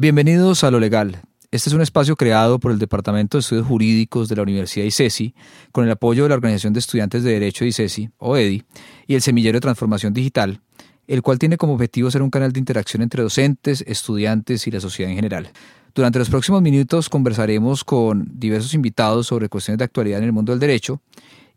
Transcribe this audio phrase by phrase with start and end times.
[0.00, 1.20] Bienvenidos a Lo Legal.
[1.50, 5.34] Este es un espacio creado por el Departamento de Estudios Jurídicos de la Universidad ICESI,
[5.72, 8.64] con el apoyo de la Organización de Estudiantes de Derecho de ICESI, o EDI,
[9.06, 10.62] y el Semillero de Transformación Digital,
[11.06, 14.80] el cual tiene como objetivo ser un canal de interacción entre docentes, estudiantes y la
[14.80, 15.50] sociedad en general.
[15.94, 20.52] Durante los próximos minutos conversaremos con diversos invitados sobre cuestiones de actualidad en el mundo
[20.52, 21.02] del derecho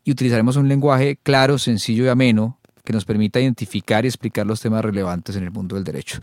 [0.04, 4.60] y utilizaremos un lenguaje claro, sencillo y ameno que nos permita identificar y explicar los
[4.60, 6.20] temas relevantes en el mundo del derecho.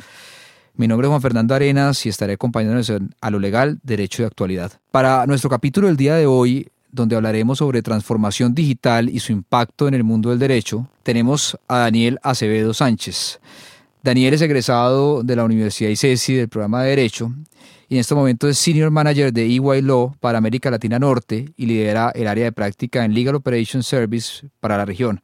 [0.77, 4.73] Mi nombre es Juan Fernando Arenas y estaré acompañándonos a lo legal, derecho y actualidad.
[4.91, 9.89] Para nuestro capítulo del día de hoy, donde hablaremos sobre transformación digital y su impacto
[9.89, 13.41] en el mundo del derecho, tenemos a Daniel Acevedo Sánchez.
[14.03, 17.33] Daniel es egresado de la Universidad ICESI del programa de Derecho
[17.89, 21.67] y en este momento es Senior Manager de EY Law para América Latina Norte y
[21.67, 25.21] lidera el área de práctica en Legal Operations Service para la región.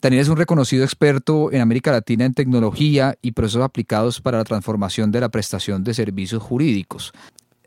[0.00, 4.44] Daniel es un reconocido experto en América Latina en tecnología y procesos aplicados para la
[4.44, 7.12] transformación de la prestación de servicios jurídicos.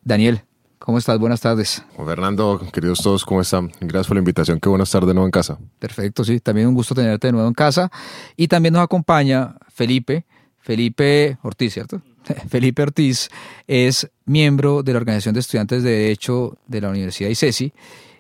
[0.02, 0.42] Daniel,
[0.80, 1.20] ¿cómo estás?
[1.20, 1.84] Buenas tardes.
[1.96, 3.72] Fernando, queridos todos, ¿cómo están?
[3.82, 4.60] Gracias por la invitación.
[4.60, 5.60] Qué bueno estar de nuevo en casa.
[5.78, 6.40] Perfecto, sí.
[6.40, 7.92] También un gusto tenerte de nuevo en casa.
[8.36, 10.26] Y también nos acompaña Felipe,
[10.58, 12.02] Felipe Ortiz, ¿cierto?
[12.50, 13.30] Felipe Ortiz
[13.68, 17.74] es miembro de la Organización de Estudiantes de Derecho de la Universidad ICESI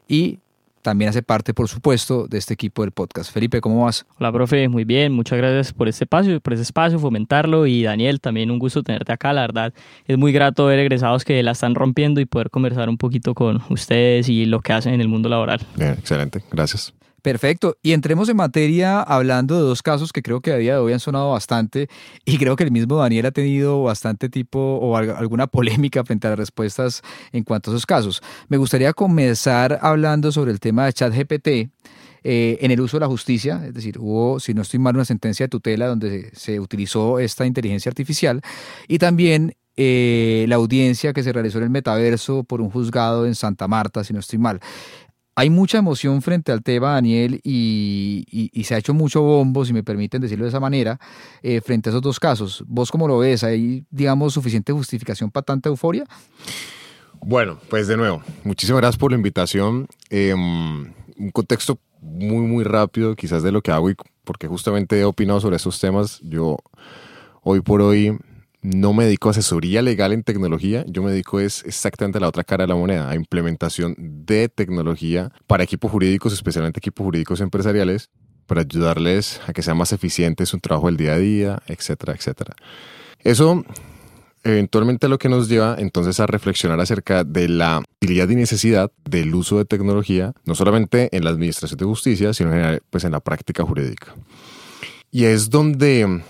[0.07, 0.39] y
[0.83, 3.31] también hace parte, por supuesto, de este equipo del podcast.
[3.31, 4.05] Felipe, ¿cómo vas?
[4.19, 5.11] Hola, profe, muy bien.
[5.13, 7.65] Muchas gracias por este espacio, por ese espacio, fomentarlo.
[7.65, 9.33] Y Daniel, también un gusto tenerte acá.
[9.33, 9.73] La verdad,
[10.05, 13.61] es muy grato ver egresados que la están rompiendo y poder conversar un poquito con
[13.69, 15.61] ustedes y lo que hacen en el mundo laboral.
[15.75, 16.43] Bien, excelente.
[16.51, 16.93] Gracias.
[17.23, 17.77] Perfecto.
[17.81, 20.91] Y entremos en materia hablando de dos casos que creo que a día de hoy
[20.91, 21.87] han sonado bastante
[22.25, 26.31] y creo que el mismo Daniel ha tenido bastante tipo o alguna polémica frente a
[26.31, 28.21] las respuestas en cuanto a esos casos.
[28.49, 31.47] Me gustaría comenzar hablando sobre el tema de ChatGPT.
[32.25, 35.03] Eh, en el uso de la justicia, es decir, hubo, si no estoy mal, una
[35.03, 38.39] sentencia de tutela donde se, utilizó esta inteligencia artificial
[38.87, 43.35] y también eh, la audiencia que se realizó en el metaverso por un juzgado en
[43.35, 44.61] Santa Marta, si no estoy mal
[45.35, 49.83] hay mucha emoción frente al tema, Daniel, y, se ha hecho mucho bombo, si me
[49.83, 50.99] permiten decirlo de esa manera,
[51.41, 52.63] eh, frente a esos dos casos.
[52.67, 53.43] ¿Vos cómo lo ves?
[53.43, 56.05] ¿Hay, digamos, suficiente justificación para tanta euforia?
[57.19, 59.87] Bueno, pues de nuevo, muchísimas gracias por la invitación.
[60.09, 65.05] Em, un contexto muy, muy rápido, quizás de lo que hago, y porque justamente he
[65.05, 66.19] opinado sobre estos temas.
[66.21, 66.57] Yo,
[67.41, 68.17] hoy por hoy,
[68.63, 72.29] no me dedico a asesoría legal en tecnología, yo me dedico es exactamente a la
[72.29, 77.41] otra cara de la moneda, a implementación de tecnología para equipos jurídicos, especialmente equipos jurídicos
[77.41, 78.09] empresariales,
[78.47, 82.55] para ayudarles a que sea más eficiente su trabajo del día a día, etcétera, etcétera.
[83.19, 83.63] Eso
[84.43, 89.33] eventualmente lo que nos lleva entonces a reflexionar acerca de la utilidad y necesidad del
[89.33, 93.11] uso de tecnología, no solamente en la administración de justicia, sino en general, pues en
[93.11, 94.13] la práctica jurídica.
[95.11, 96.21] Y es donde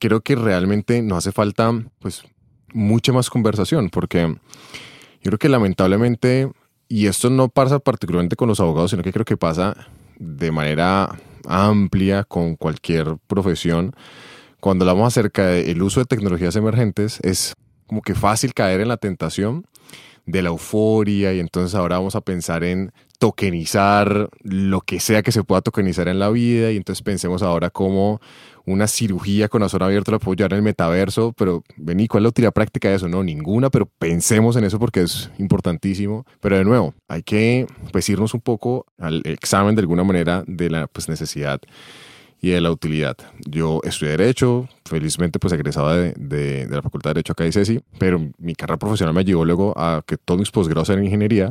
[0.00, 2.24] creo que realmente nos hace falta pues
[2.72, 4.26] mucha más conversación porque
[5.22, 6.50] yo creo que lamentablemente,
[6.88, 9.76] y esto no pasa particularmente con los abogados, sino que creo que pasa
[10.18, 13.94] de manera amplia con cualquier profesión,
[14.60, 17.54] cuando hablamos acerca del uso de tecnologías emergentes, es
[17.86, 19.66] como que fácil caer en la tentación
[20.26, 25.32] de la euforia y entonces ahora vamos a pensar en tokenizar lo que sea que
[25.32, 28.20] se pueda tokenizar en la vida y entonces pensemos ahora cómo
[28.66, 32.52] una cirugía con la puedo llevar en el metaverso, pero vení, ¿cuál es la utilidad
[32.52, 33.08] práctica de eso?
[33.08, 36.26] No, ninguna, pero pensemos en eso porque es importantísimo.
[36.40, 40.70] Pero de nuevo, hay que pues irnos un poco al examen de alguna manera de
[40.70, 41.60] la pues, necesidad
[42.40, 43.16] y de la utilidad.
[43.46, 47.80] Yo estudié Derecho, felizmente pues egresaba de, de, la Facultad de Derecho acá de CESI,
[47.98, 51.50] pero mi carrera profesional me llevó luego a que todos mis posgrados eran en Ingeniería.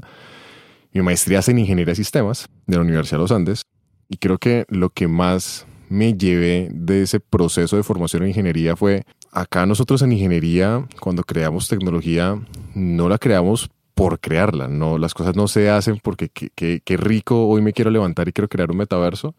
[0.92, 3.62] Mi maestría es en Ingeniería de Sistemas de la Universidad de los Andes.
[4.08, 8.76] Y creo que lo que más me llevé de ese proceso de formación en ingeniería
[8.76, 12.40] fue, acá nosotros en ingeniería, cuando creamos tecnología,
[12.76, 17.62] no la creamos por crearla, no, las cosas no se hacen porque qué, rico, hoy
[17.62, 19.36] me quiero levantar y quiero crear un metaverso.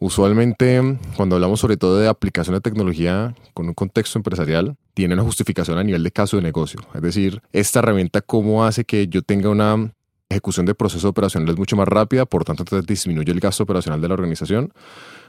[0.00, 5.24] Usualmente, cuando hablamos sobre todo de aplicación de tecnología con un contexto empresarial, tiene una
[5.24, 6.80] justificación a nivel de caso de negocio.
[6.94, 9.92] Es decir, esta herramienta cómo hace que yo tenga una
[10.30, 14.14] ejecución de procesos operacionales mucho más rápida, por tanto disminuye el gasto operacional de la
[14.14, 14.72] organización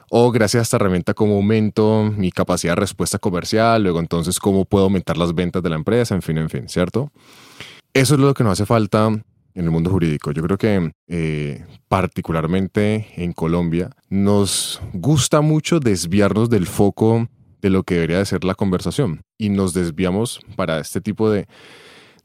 [0.09, 4.65] o gracias a esta herramienta cómo aumento mi capacidad de respuesta comercial, luego entonces cómo
[4.65, 7.11] puedo aumentar las ventas de la empresa, en fin, en fin, ¿cierto?
[7.94, 10.31] Eso es lo que nos hace falta en el mundo jurídico.
[10.31, 17.27] Yo creo que eh, particularmente en Colombia nos gusta mucho desviarnos del foco
[17.61, 21.47] de lo que debería de ser la conversación y nos desviamos para este tipo de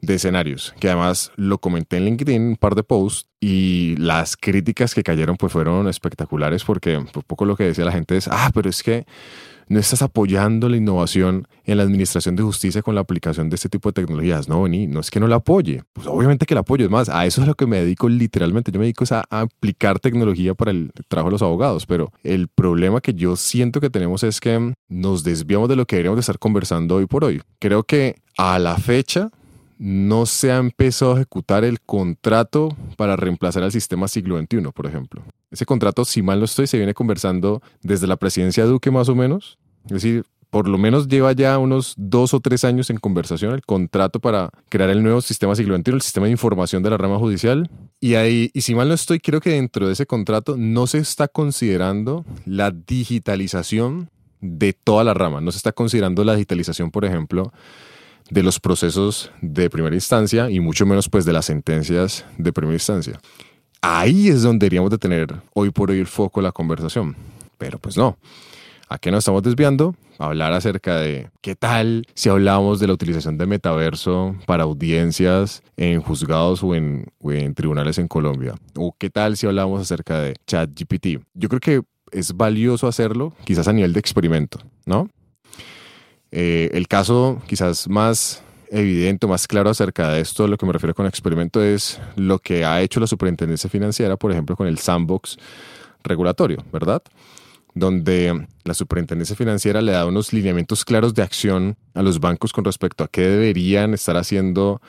[0.01, 4.95] de escenarios, que además lo comenté en LinkedIn, un par de posts, y las críticas
[4.95, 8.27] que cayeron pues fueron espectaculares porque un pues, poco lo que decía la gente es,
[8.27, 9.05] ah, pero es que
[9.67, 13.69] no estás apoyando la innovación en la administración de justicia con la aplicación de este
[13.69, 14.47] tipo de tecnologías.
[14.47, 15.83] No, ni, no es que no la apoye.
[15.93, 16.85] Pues obviamente que la apoyo.
[16.85, 18.71] Es más, a eso es lo que me dedico literalmente.
[18.71, 21.85] Yo me dedico a, a aplicar tecnología para el trabajo de los abogados.
[21.85, 25.95] Pero el problema que yo siento que tenemos es que nos desviamos de lo que
[25.95, 27.41] deberíamos de estar conversando hoy por hoy.
[27.59, 29.31] Creo que a la fecha
[29.77, 34.85] no se ha empezado a ejecutar el contrato para reemplazar al sistema siglo XXI, por
[34.85, 35.23] ejemplo.
[35.51, 39.09] Ese contrato, si mal no estoy, se viene conversando desde la presidencia de Duque más
[39.09, 39.57] o menos.
[39.85, 43.61] Es decir, por lo menos lleva ya unos dos o tres años en conversación el
[43.65, 47.17] contrato para crear el nuevo sistema siglo XXI, el sistema de información de la rama
[47.19, 47.69] judicial.
[47.99, 50.99] Y ahí, y si mal no estoy, creo que dentro de ese contrato no se
[50.99, 55.41] está considerando la digitalización de toda la rama.
[55.41, 57.51] No se está considerando la digitalización, por ejemplo,
[58.29, 62.75] de los procesos de primera instancia y mucho menos pues de las sentencias de primera
[62.75, 63.19] instancia.
[63.81, 67.15] Ahí es donde deberíamos de tener hoy por hoy el foco de la conversación.
[67.57, 68.17] Pero pues no.
[68.89, 69.95] ¿A qué nos estamos desviando?
[70.19, 76.01] Hablar acerca de qué tal si hablamos de la utilización de metaverso para audiencias en
[76.01, 78.55] juzgados o en, o en tribunales en Colombia.
[78.75, 81.19] O qué tal si hablamos acerca de ChatGPT.
[81.33, 81.81] Yo creo que
[82.11, 85.09] es valioso hacerlo, quizás a nivel de experimento, ¿no?
[86.31, 90.93] Eh, el caso quizás más evidente, más claro acerca de esto, lo que me refiero
[90.93, 95.37] con experimento, es lo que ha hecho la superintendencia financiera, por ejemplo, con el sandbox
[96.03, 97.01] regulatorio, ¿verdad?
[97.73, 102.63] Donde la superintendencia financiera le da unos lineamientos claros de acción a los bancos con
[102.65, 104.81] respecto a qué deberían estar haciendo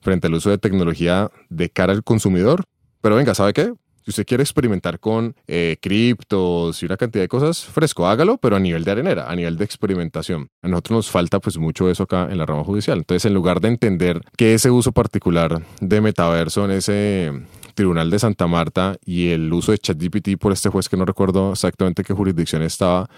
[0.00, 2.64] frente al uso de tecnología de cara al consumidor.
[3.00, 3.72] Pero venga, ¿sabe qué?
[4.06, 8.54] Si usted quiere experimentar con eh, criptos y una cantidad de cosas, fresco, hágalo, pero
[8.54, 10.46] a nivel de arenera, a nivel de experimentación.
[10.62, 12.98] A nosotros nos falta pues mucho eso acá en la rama judicial.
[12.98, 17.32] Entonces, en lugar de entender que ese uso particular de metaverso en ese
[17.74, 21.50] Tribunal de Santa Marta y el uso de ChatGPT por este juez que no recuerdo
[21.50, 23.10] exactamente qué jurisdicción estaba,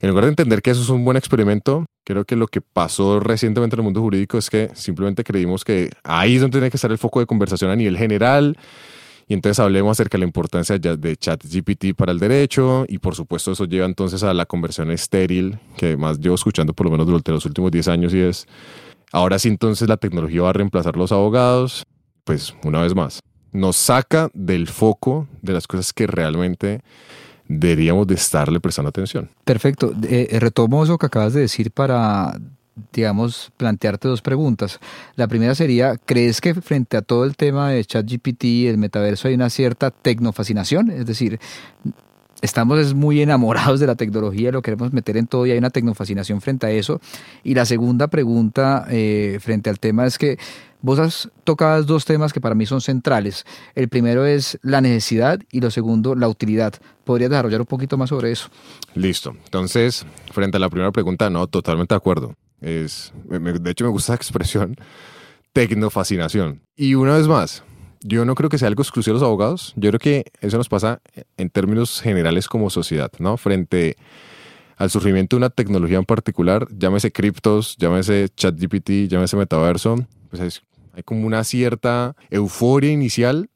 [0.00, 3.20] en lugar de entender que eso es un buen experimento, creo que lo que pasó
[3.20, 6.78] recientemente en el mundo jurídico es que simplemente creímos que ahí es donde tiene que
[6.78, 8.56] estar el foco de conversación a nivel general
[9.28, 13.52] y entonces hablemos acerca de la importancia de ChatGPT para el derecho y por supuesto
[13.52, 17.32] eso lleva entonces a la conversión estéril que más llevo escuchando por lo menos durante
[17.32, 18.46] los últimos 10 años y es,
[19.12, 21.84] ahora sí entonces la tecnología va a reemplazar los abogados,
[22.24, 23.20] pues una vez más,
[23.52, 26.82] nos saca del foco de las cosas que realmente
[27.48, 29.30] deberíamos de estarle prestando atención.
[29.44, 29.92] Perfecto.
[30.02, 32.36] Eh, retomo eso que acabas de decir para
[32.92, 34.80] digamos, plantearte dos preguntas.
[35.16, 39.34] La primera sería, ¿crees que frente a todo el tema de ChatGPT, el metaverso, hay
[39.34, 40.90] una cierta tecnofascinación?
[40.90, 41.40] Es decir,
[42.42, 46.40] estamos muy enamorados de la tecnología, lo queremos meter en todo y hay una tecnofascinación
[46.40, 47.00] frente a eso.
[47.42, 50.38] Y la segunda pregunta eh, frente al tema es que
[50.82, 53.44] vos has tocado dos temas que para mí son centrales.
[53.74, 56.74] El primero es la necesidad y lo segundo, la utilidad.
[57.04, 58.48] ¿Podrías desarrollar un poquito más sobre eso?
[58.94, 59.34] Listo.
[59.44, 62.34] Entonces, frente a la primera pregunta, no, totalmente de acuerdo.
[62.66, 64.76] Es, de hecho, me gusta la expresión
[65.52, 66.60] tecnofascinación.
[66.76, 67.62] Y una vez más,
[68.02, 69.72] yo no creo que sea algo exclusivo de los abogados.
[69.76, 71.00] Yo creo que eso nos pasa
[71.36, 73.36] en términos generales como sociedad, ¿no?
[73.36, 73.96] Frente
[74.76, 79.96] al surgimiento de una tecnología en particular, llámese criptos, llámese ChatGPT, llámese metaverso,
[80.28, 80.60] pues
[80.92, 83.48] hay como una cierta euforia inicial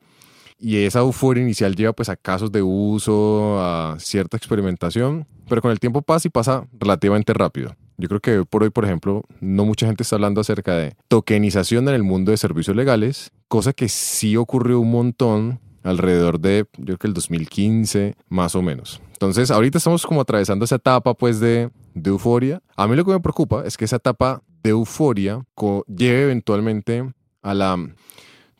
[0.58, 5.70] y esa euforia inicial lleva pues a casos de uso, a cierta experimentación, pero con
[5.70, 7.74] el tiempo pasa y pasa relativamente rápido.
[8.00, 11.86] Yo creo que por hoy, por ejemplo, no mucha gente está hablando acerca de tokenización
[11.88, 16.84] en el mundo de servicios legales, cosa que sí ocurrió un montón alrededor de, yo
[16.84, 19.02] creo que el 2015, más o menos.
[19.12, 22.62] Entonces, ahorita estamos como atravesando esa etapa, pues, de, de euforia.
[22.74, 25.44] A mí lo que me preocupa es que esa etapa de euforia
[25.86, 27.76] lleve eventualmente a la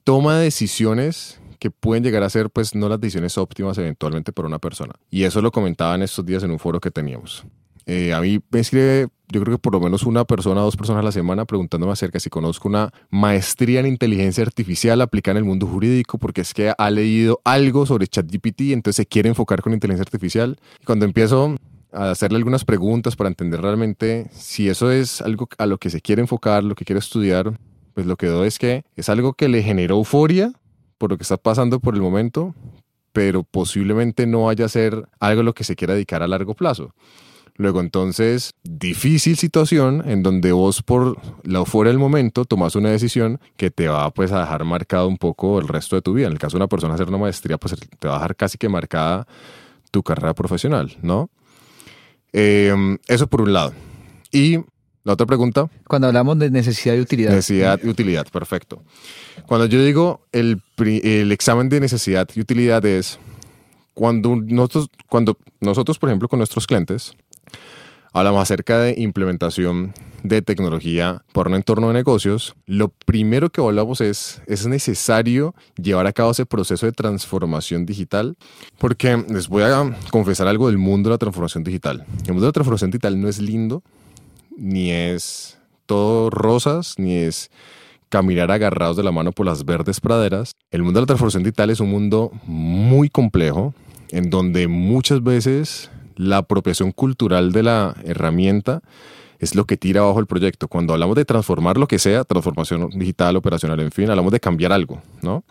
[0.04, 4.48] toma de decisiones que pueden llegar a ser, pues, no las decisiones óptimas eventualmente para
[4.48, 4.94] una persona.
[5.10, 7.46] Y eso lo comentaba en estos días en un foro que teníamos.
[7.92, 11.00] Eh, a mí me escribe, yo creo que por lo menos una persona, dos personas
[11.00, 15.44] a la semana preguntándome acerca si conozco una maestría en inteligencia artificial aplicada en el
[15.44, 19.72] mundo jurídico, porque es que ha leído algo sobre ChatGPT entonces se quiere enfocar con
[19.72, 20.56] inteligencia artificial.
[20.80, 21.56] Y cuando empiezo
[21.92, 26.00] a hacerle algunas preguntas para entender realmente si eso es algo a lo que se
[26.00, 27.58] quiere enfocar, lo que quiere estudiar,
[27.94, 30.52] pues lo que veo es que es algo que le generó euforia
[30.96, 32.54] por lo que está pasando por el momento,
[33.12, 36.54] pero posiblemente no vaya a ser algo a lo que se quiera dedicar a largo
[36.54, 36.94] plazo.
[37.60, 43.38] Luego entonces, difícil situación en donde vos por la euforia del momento tomas una decisión
[43.58, 46.28] que te va pues a dejar marcado un poco el resto de tu vida.
[46.28, 48.56] En el caso de una persona hacer una maestría, pues te va a dejar casi
[48.56, 49.26] que marcada
[49.90, 51.28] tu carrera profesional, ¿no?
[52.32, 53.74] Em, eso por un lado.
[54.32, 54.56] Y
[55.04, 55.68] la otra pregunta.
[55.86, 57.32] Cuando hablamos de necesidad y utilidad.
[57.32, 58.82] Necesidad y utilidad, perfecto.
[59.46, 63.18] Cuando yo digo el, el examen de necesidad y utilidad es
[63.92, 67.12] cuando nosotros, cuando nosotros, por ejemplo, con nuestros clientes,
[68.12, 69.92] hablamos acerca de implementación
[70.22, 76.06] de tecnología por un entorno de negocios, lo primero que hablamos es, ¿es necesario llevar
[76.06, 78.36] a cabo ese proceso de transformación digital?
[78.78, 82.04] Porque les voy a confesar algo del mundo de la transformación digital.
[82.26, 83.82] El mundo de la transformación digital no es lindo,
[84.56, 87.50] ni es todo rosas, ni es
[88.10, 90.52] caminar agarrados de la mano por las verdes praderas.
[90.70, 93.72] El mundo de la transformación digital es un mundo muy complejo,
[94.10, 95.90] en donde muchas veces
[96.20, 98.82] la apropiación cultural de la herramienta
[99.38, 100.68] es lo que tira abajo el proyecto.
[100.68, 104.72] Cuando hablamos de transformar lo que sea, transformación digital, operacional, en fin, hablamos de cambiar
[104.72, 105.44] algo, ¿no?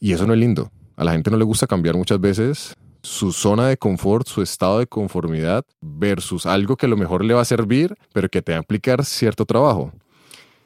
[0.00, 0.70] Y eso no es lindo.
[0.96, 4.78] A la gente no le gusta cambiar muchas veces su zona de confort, su estado
[4.78, 8.52] de conformidad versus algo que a lo mejor le va a servir, pero que te
[8.52, 9.92] va a implicar cierto trabajo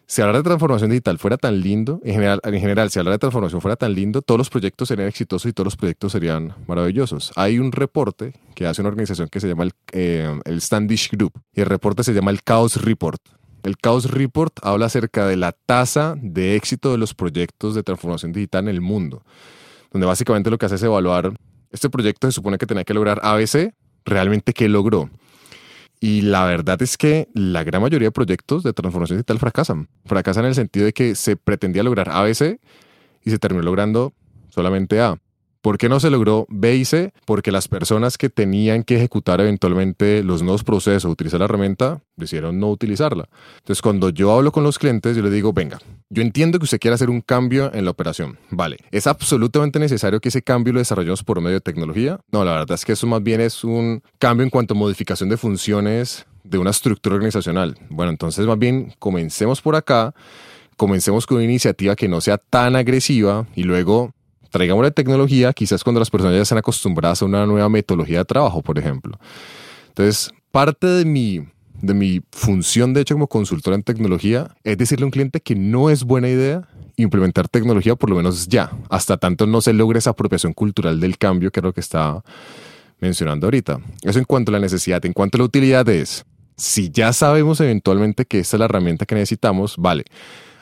[0.08, 3.18] si hablar de transformación digital fuera tan lindo, en general, en general, si hablar de
[3.18, 7.30] transformación fuera tan lindo, todos los proyectos serían exitosos y todos los proyectos serían maravillosos.
[7.36, 11.32] Hay un reporte que hace una organización que se llama el, eh, el Standish Group
[11.52, 13.20] y el reporte se llama el Chaos Report.
[13.62, 18.32] El Chaos Report habla acerca de la tasa de éxito de los proyectos de transformación
[18.32, 19.22] digital en el mundo,
[19.92, 21.34] donde básicamente lo que hace es evaluar,
[21.70, 23.74] este proyecto se supone que tenía que lograr ABC,
[24.06, 25.10] realmente qué logró.
[26.00, 29.88] Y la verdad es que la gran mayoría de proyectos de transformación digital fracasan.
[30.04, 32.60] Fracasan en el sentido de que se pretendía lograr ABC
[33.24, 34.12] y se terminó logrando
[34.50, 35.18] solamente A.
[35.60, 37.12] ¿Por qué no se logró B y C?
[37.24, 42.60] Porque las personas que tenían que ejecutar eventualmente los nuevos procesos, utilizar la herramienta, decidieron
[42.60, 43.28] no utilizarla.
[43.58, 45.78] Entonces, cuando yo hablo con los clientes, yo les digo, venga,
[46.10, 48.38] yo entiendo que usted quiere hacer un cambio en la operación.
[48.50, 52.20] Vale, ¿es absolutamente necesario que ese cambio lo desarrollemos por medio de tecnología?
[52.30, 55.28] No, la verdad es que eso más bien es un cambio en cuanto a modificación
[55.28, 57.76] de funciones de una estructura organizacional.
[57.90, 60.14] Bueno, entonces más bien comencemos por acá
[60.78, 64.14] comencemos con una iniciativa que no sea tan agresiva y luego
[64.50, 68.24] traigamos la tecnología, quizás cuando las personas ya están acostumbradas a una nueva metodología de
[68.24, 69.18] trabajo, por ejemplo.
[69.88, 71.46] Entonces, parte de mi,
[71.80, 75.54] de mi función, de hecho, como consultor en tecnología, es decirle a un cliente que
[75.54, 80.00] no es buena idea implementar tecnología, por lo menos ya, hasta tanto no se logre
[80.00, 82.22] esa apropiación cultural del cambio, que es lo que está
[83.00, 83.78] mencionando ahorita.
[84.02, 86.24] Eso en cuanto a la necesidad, en cuanto a la utilidad es,
[86.56, 90.04] si ya sabemos eventualmente que esta es la herramienta que necesitamos, vale.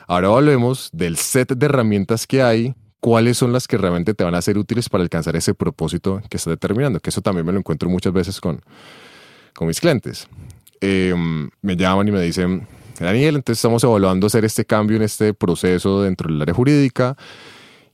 [0.07, 4.35] Ahora hablemos del set de herramientas que hay cuáles son las que realmente te van
[4.35, 7.59] a ser útiles para alcanzar ese propósito que estás determinando, que eso también me lo
[7.59, 8.61] encuentro muchas veces con,
[9.53, 10.27] con mis clientes.
[10.81, 12.67] Em, me llaman y me dicen,
[12.99, 17.15] Daniel, entonces estamos evaluando hacer este cambio en este proceso dentro del área jurídica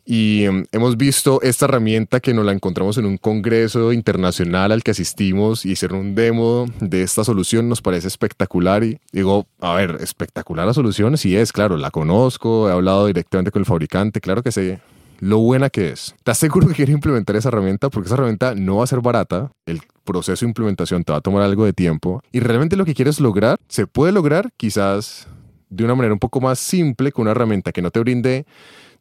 [0.06, 4.84] y em, hemos visto esta herramienta que nos la encontramos en un congreso internacional al
[4.84, 8.84] que asistimos y hicieron un demo de esta solución, nos parece espectacular.
[8.84, 13.52] Y digo, a ver, espectacular la solución, sí es, claro, la conozco, he hablado directamente
[13.52, 14.82] con el fabricante, claro que sé
[15.24, 16.14] lo buena que es.
[16.18, 17.90] ¿Estás seguro que quieres implementar esa herramienta?
[17.90, 21.22] Porque esa herramienta no va a ser barata, el proceso de implementación te va a
[21.22, 25.30] tomar algo de tiempo y realmente lo que quieres lograr se puede lograr quizás
[25.70, 28.46] de una manera un poco más simple con una herramienta que no te brinde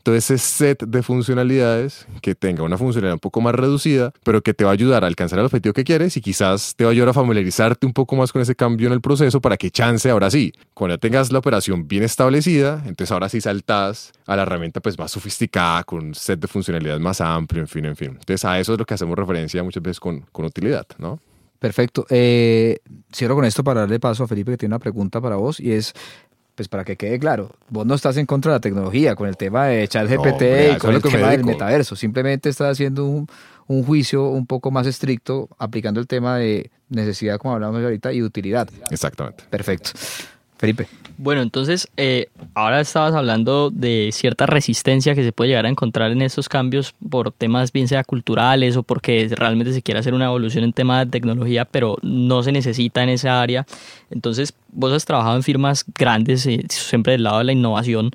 [0.03, 4.55] todo ese set de funcionalidades que tenga una funcionalidad un poco más reducida, pero que
[4.55, 6.93] te va a ayudar a alcanzar el objetivo que quieres y quizás te va a
[6.93, 10.11] ayudar a familiarizarte un poco más con ese cambio en el proceso para que chance
[10.11, 14.43] ahora sí, cuando ya tengas la operación bien establecida, entonces ahora sí saltas a la
[14.43, 18.09] herramienta pues más sofisticada, con un set de funcionalidades más amplio, en fin, en fin.
[18.11, 21.21] Entonces a eso es lo que hacemos referencia muchas veces con, con utilidad, ¿no?
[21.63, 22.07] Perfecto.
[22.11, 22.81] Eh,
[23.15, 25.71] cierro con esto para darle paso a Felipe que tiene una pregunta para vos y
[25.71, 25.93] es,
[26.55, 29.37] pues para que quede claro, vos no estás en contra de la tecnología con el
[29.37, 30.43] tema de ChatGPT
[30.75, 33.27] y con el tema del metaverso, simplemente estás haciendo un,
[33.67, 38.23] un, juicio un poco más estricto aplicando el tema de necesidad, como hablamos ahorita, y
[38.23, 38.69] utilidad.
[38.91, 39.45] Exactamente.
[39.49, 39.91] Perfecto.
[40.63, 40.87] Felipe.
[41.19, 46.13] Bueno, entonces, eh, ahora estabas hablando de cierta resistencia que se puede llegar a encontrar
[46.13, 50.27] en estos cambios por temas bien sea culturales o porque realmente se quiere hacer una
[50.27, 53.67] evolución en tema de tecnología, pero no se necesita en esa área.
[54.09, 58.13] Entonces, vos has trabajado en firmas grandes, eh, siempre del lado de la innovación,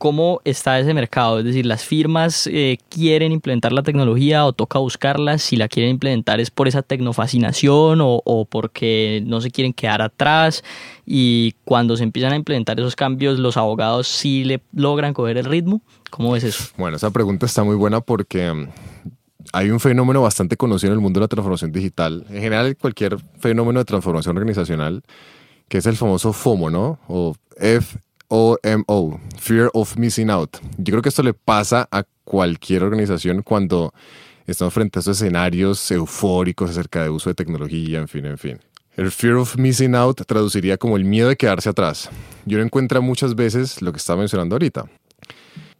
[0.00, 1.40] ¿Cómo está ese mercado?
[1.40, 5.42] Es decir, ¿las firmas eh, quieren implementar la tecnología o toca buscarlas?
[5.42, 10.00] Si la quieren implementar es por esa tecnofascinación o, o porque no se quieren quedar
[10.00, 10.64] atrás.
[11.04, 15.44] Y cuando se empiezan a implementar esos cambios, ¿los abogados sí le logran coger el
[15.44, 15.82] ritmo?
[16.08, 16.64] ¿Cómo es eso?
[16.78, 18.68] Bueno, esa pregunta está muy buena porque mm,
[19.52, 22.24] hay un fenómeno bastante conocido en el mundo de la transformación digital.
[22.30, 25.02] En general, cualquier fenómeno de transformación organizacional,
[25.68, 26.98] que es el famoso FOMO, ¿no?
[27.06, 27.98] O F
[28.30, 30.58] OMO, Fear of Missing Out.
[30.78, 33.92] Yo creo que esto le pasa a cualquier organización cuando
[34.46, 38.60] estamos frente a estos escenarios eufóricos acerca de uso de tecnología, en fin, en fin.
[38.96, 42.08] El fear of missing out traduciría como el miedo de quedarse atrás.
[42.46, 44.84] Yo lo encuentro muchas veces lo que estaba mencionando ahorita.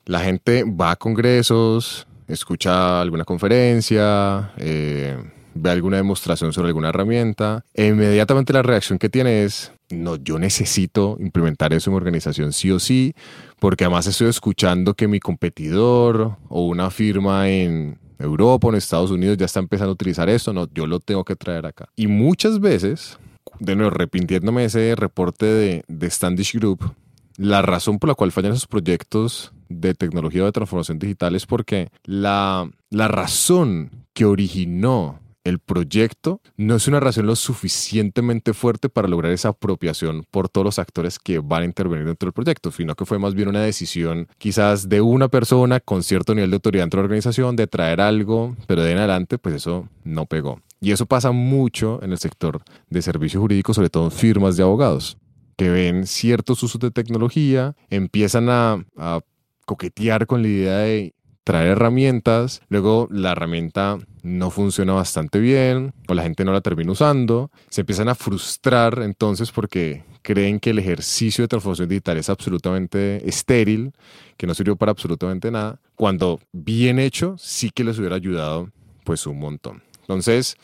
[0.06, 5.16] La gente va a congresos, escucha alguna conferencia, eh,
[5.54, 10.38] ve alguna demostración sobre alguna herramienta, e inmediatamente la reacción que tiene es, no, yo
[10.38, 13.14] necesito implementar eso en mi organización sí o sí,
[13.58, 19.10] porque además estoy escuchando que mi competidor o una firma en Europa o en Estados
[19.10, 21.88] Unidos ya está empezando a utilizar esto, no, yo lo tengo que traer acá.
[21.96, 23.18] Y muchas veces,
[23.58, 26.94] de nuevo, repintiéndome ese reporte de, de Standish Group,
[27.36, 31.88] la razón por la cual fallan esos proyectos de tecnología de transformación digital es porque
[32.04, 39.08] la, la razón que originó el proyecto no es una razón lo suficientemente fuerte para
[39.08, 42.94] lograr esa apropiación por todos los actores que van a intervenir dentro del proyecto, sino
[42.94, 46.84] que fue más bien una decisión quizás de una persona con cierto nivel de autoridad
[46.84, 50.60] dentro de la organización de traer algo, pero de en adelante pues eso no pegó.
[50.80, 54.62] Y eso pasa mucho en el sector de servicios jurídicos, sobre todo en firmas de
[54.62, 55.18] abogados,
[55.56, 59.20] que ven ciertos usos de tecnología, empiezan a, a
[59.66, 66.14] coquetear con la idea de traer herramientas, luego la herramienta no funciona bastante bien o
[66.14, 70.78] la gente no la termina usando, se empiezan a frustrar entonces porque creen que el
[70.78, 73.92] ejercicio de transformación digital es absolutamente estéril,
[74.36, 78.70] que no sirvió para absolutamente nada, cuando bien hecho sí que les hubiera ayudado
[79.04, 79.82] pues un montón.
[80.02, 80.56] Entonces,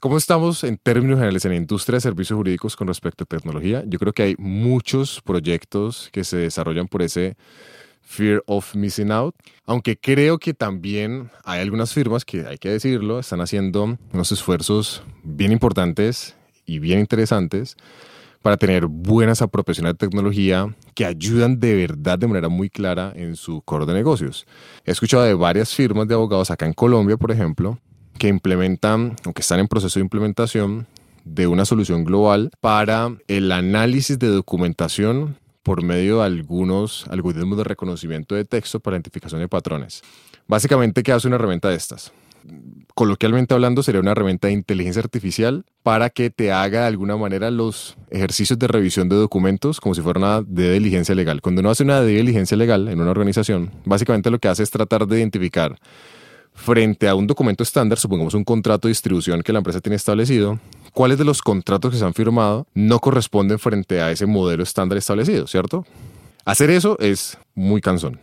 [0.00, 3.82] ¿Cómo estamos en términos generales en la industria de servicios jurídicos con respecto a tecnología?
[3.84, 7.36] Yo creo que hay muchos proyectos que se desarrollan por ese
[8.08, 9.34] Fear of Missing Out.
[9.66, 15.02] Aunque creo que también hay algunas firmas que, hay que decirlo, están haciendo unos esfuerzos
[15.22, 16.34] bien importantes
[16.64, 17.76] y bien interesantes
[18.40, 23.36] para tener buenas apropiaciones de tecnología que ayudan de verdad de manera muy clara en
[23.36, 24.46] su core de negocios.
[24.86, 27.78] He escuchado de varias firmas de abogados acá en Colombia, por ejemplo,
[28.18, 30.86] que implementan o que están en proceso de implementación
[31.24, 35.36] de una solución global para el análisis de documentación
[35.68, 40.02] por medio de algunos algoritmos de reconocimiento de texto para identificación de patrones.
[40.46, 42.10] Básicamente, ¿qué hace una herramienta de estas?
[42.94, 47.50] Coloquialmente hablando, sería una herramienta de inteligencia artificial para que te haga de alguna manera
[47.50, 51.42] los ejercicios de revisión de documentos como si fuera una de diligencia legal.
[51.42, 54.70] Cuando uno hace una de diligencia legal en una organización, básicamente lo que hace es
[54.70, 55.78] tratar de identificar
[56.54, 60.58] frente a un documento estándar, supongamos un contrato de distribución que la empresa tiene establecido,
[60.98, 64.98] cuáles de los contratos que se han firmado no corresponden frente a ese modelo estándar
[64.98, 65.86] establecido, ¿cierto?
[66.44, 68.18] Hacer eso es muy cansón,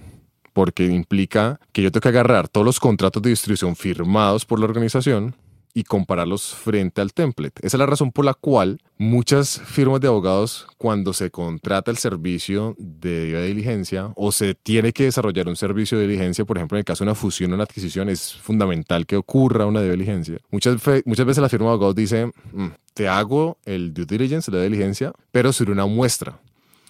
[0.52, 4.66] porque implica que yo tengo que agarrar todos los contratos de distribución firmados por la
[4.66, 5.38] organización
[5.78, 7.60] y compararlos frente al template.
[7.62, 11.98] Esa es la razón por la cual muchas firmas de abogados, cuando se contrata el
[11.98, 16.80] servicio de diligencia o se tiene que desarrollar un servicio de diligencia, por ejemplo, en
[16.80, 20.38] el caso de una fusión o una adquisición, es fundamental que ocurra una diligencia.
[20.50, 24.64] Muchas, muchas veces la firma de abogados dice, mm, te hago el due diligence, la
[24.64, 26.40] diligencia, pero sobre una muestra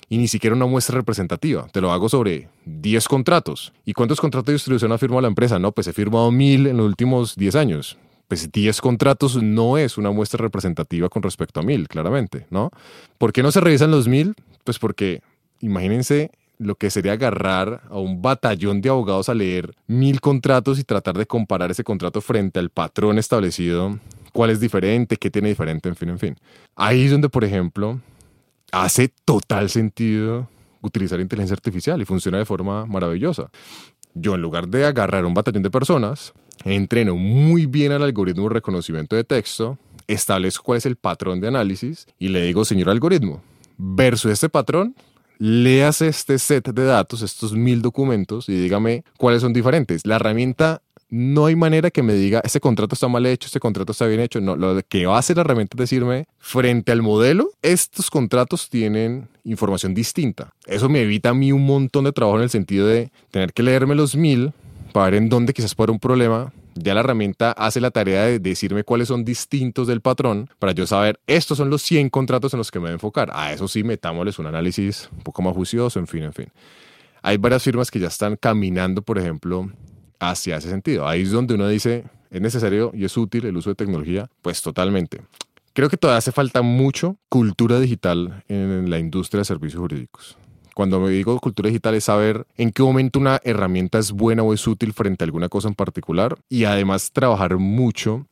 [0.09, 1.67] y ni siquiera una muestra representativa.
[1.71, 3.73] Te lo hago sobre 10 contratos.
[3.83, 5.57] ¿Y cuántos contratos de distribución ha firmado la empresa?
[5.57, 9.97] No, pues he firmado mil en los últimos 10 años pues 10 contratos no es
[9.97, 12.71] una muestra representativa con respecto a mil, claramente, ¿no?
[13.17, 14.35] ¿Por qué no se revisan los mil?
[14.63, 15.21] Pues porque
[15.61, 20.83] imagínense lo que sería agarrar a un batallón de abogados a leer mil contratos y
[20.83, 23.99] tratar de comparar ese contrato frente al patrón establecido,
[24.31, 26.35] cuál es diferente, qué tiene diferente, en fin, en fin.
[26.75, 27.99] Ahí es donde, por ejemplo,
[28.71, 30.47] hace total sentido
[30.81, 33.49] utilizar inteligencia artificial y funciona de forma maravillosa.
[34.13, 38.55] Yo en lugar de agarrar un batallón de personas, entreno muy bien al algoritmo de
[38.55, 43.41] reconocimiento de texto, establezco cuál es el patrón de análisis y le digo, señor algoritmo,
[43.77, 44.95] versus este patrón,
[45.37, 50.05] léase este set de datos, estos mil documentos y dígame cuáles son diferentes.
[50.05, 53.91] La herramienta no hay manera que me diga, este contrato está mal hecho, este contrato
[53.91, 54.41] está bien hecho.
[54.41, 58.69] No, lo que va a hacer la herramienta es decirme, frente al modelo, estos contratos
[58.69, 60.53] tienen información distinta.
[60.65, 63.63] Eso me evita a mí un montón de trabajo en el sentido de tener que
[63.63, 64.53] leerme los mil
[64.95, 68.39] para ver en dónde quizás puede un problema, ya la herramienta hace la tarea de
[68.39, 72.59] decirme cuáles son distintos del patrón para yo saber, estos son los 100 contratos en
[72.59, 73.29] los que me voy a enfocar.
[73.33, 76.47] A eso sí, metámosles un análisis un poco más juicioso, en fin, en fin.
[77.21, 79.69] Hay varias firmas que ya están caminando, por ejemplo,
[80.17, 81.05] hacia ese sentido.
[81.05, 84.29] Ahí es donde uno dice, ¿es necesario y es útil el uso de tecnología?
[84.41, 85.19] Pues totalmente.
[85.73, 90.37] Creo que todavía hace falta mucho cultura digital en la industria de servicios jurídicos.
[90.75, 94.53] Cuando me digo cultura digital es saber en qué momento una herramienta es buena o
[94.53, 98.27] es útil frente a alguna cosa en particular y además trabajar mucho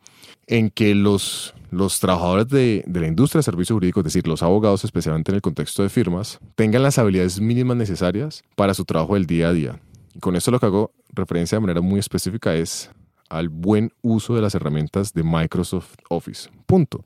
[0.45, 4.43] en que los, los trabajadores de, de, la industria de servicios jurídicos, es decir, los
[4.43, 9.13] abogados, especialmente en el contexto de firmas, tengan las habilidades mínimas necesarias para su trabajo
[9.13, 9.79] del día a día.
[10.13, 12.91] Y con esto lo que hago referencia de manera muy específica es
[13.29, 16.49] al buen uso de las herramientas de Microsoft Office.
[16.65, 17.06] Punto.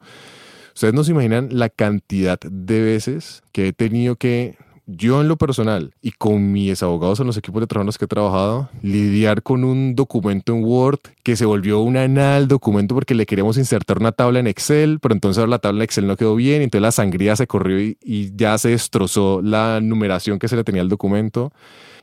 [0.73, 5.35] Ustedes no se imaginan la cantidad de veces que he tenido que yo en lo
[5.35, 8.69] personal y con mis abogados en los equipos de trabajo en los que he trabajado,
[8.81, 13.57] lidiar con un documento en Word que se volvió un anal documento porque le queremos
[13.57, 16.61] insertar una tabla en Excel, pero entonces ahora la tabla en Excel no quedó bien,
[16.61, 20.63] entonces la sangría se corrió y, y ya se destrozó la numeración que se le
[20.63, 21.51] tenía al documento.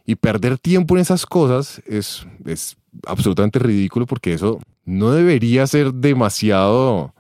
[0.06, 5.94] Y perder tiempo en esas cosas es, es absolutamente ridículo porque eso no debería ser
[5.94, 7.14] demasiado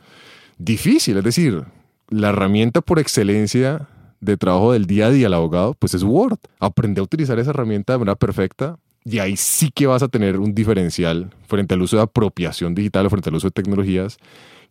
[0.58, 1.16] difícil.
[1.16, 1.64] Es decir,
[2.10, 3.88] la herramienta por excelencia
[4.24, 6.38] de trabajo del día a día al abogado, pues es Word.
[6.58, 10.38] Aprende a utilizar esa herramienta de manera perfecta y ahí sí que vas a tener
[10.38, 14.18] un diferencial frente al uso de apropiación digital o frente al uso de tecnologías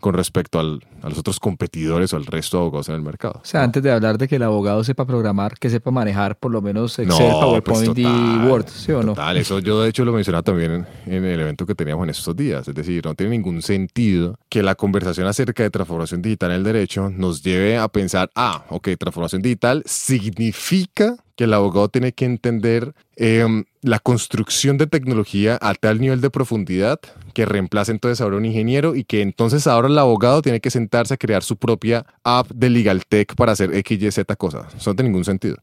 [0.03, 3.39] con respecto a los otros competidores o al resto de abogados en el mercado.
[3.41, 6.51] O sea, antes de hablar de que el abogado sepa programar, que sepa manejar por
[6.51, 8.05] lo menos Excel, PowerPoint y
[8.45, 9.13] Word, ¿sí o no?
[9.13, 12.35] Total, eso yo de hecho lo mencionaba también en, el evento que teníamos en estos
[12.35, 12.67] días.
[12.67, 16.63] Es decir, no tiene ningún sentido que la conversación acerca de transformación digital en el
[16.65, 22.25] derecho nos lleve a pensar, ah, ok, transformación digital significa que el abogado tiene que
[22.25, 26.99] entender em, la construcción de tecnología a tal nivel de profundidad
[27.33, 31.15] que reemplace entonces ahora un ingeniero y que entonces ahora el abogado tiene que sentarse
[31.15, 34.73] a crear su propia app de Legal Tech para hacer X, Y, Z cosas.
[34.75, 35.57] Eso no tiene ningún sentido.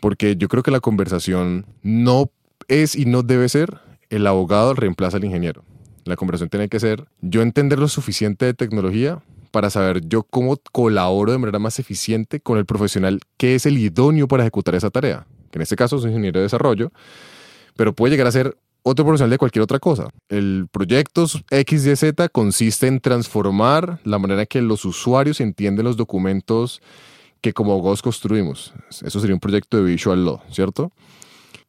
[0.00, 2.30] Porque yo creo que la conversación no
[2.68, 5.64] es y no debe ser el abogado reemplaza al ingeniero.
[6.04, 9.20] La conversación tiene que ser yo entender lo suficiente de tecnología
[9.58, 13.76] para saber yo cómo colaboro de manera más eficiente con el profesional que es el
[13.76, 15.26] idóneo para ejecutar esa tarea.
[15.50, 16.92] Que en este caso es un ingeniero de desarrollo,
[17.74, 20.10] pero puede llegar a ser otro profesional de cualquier otra cosa.
[20.28, 26.80] El proyecto XYZ consiste en transformar la manera que los usuarios entienden los documentos
[27.40, 28.72] que como abogados construimos.
[29.02, 30.92] Eso sería un proyecto de Visual Law, ¿cierto?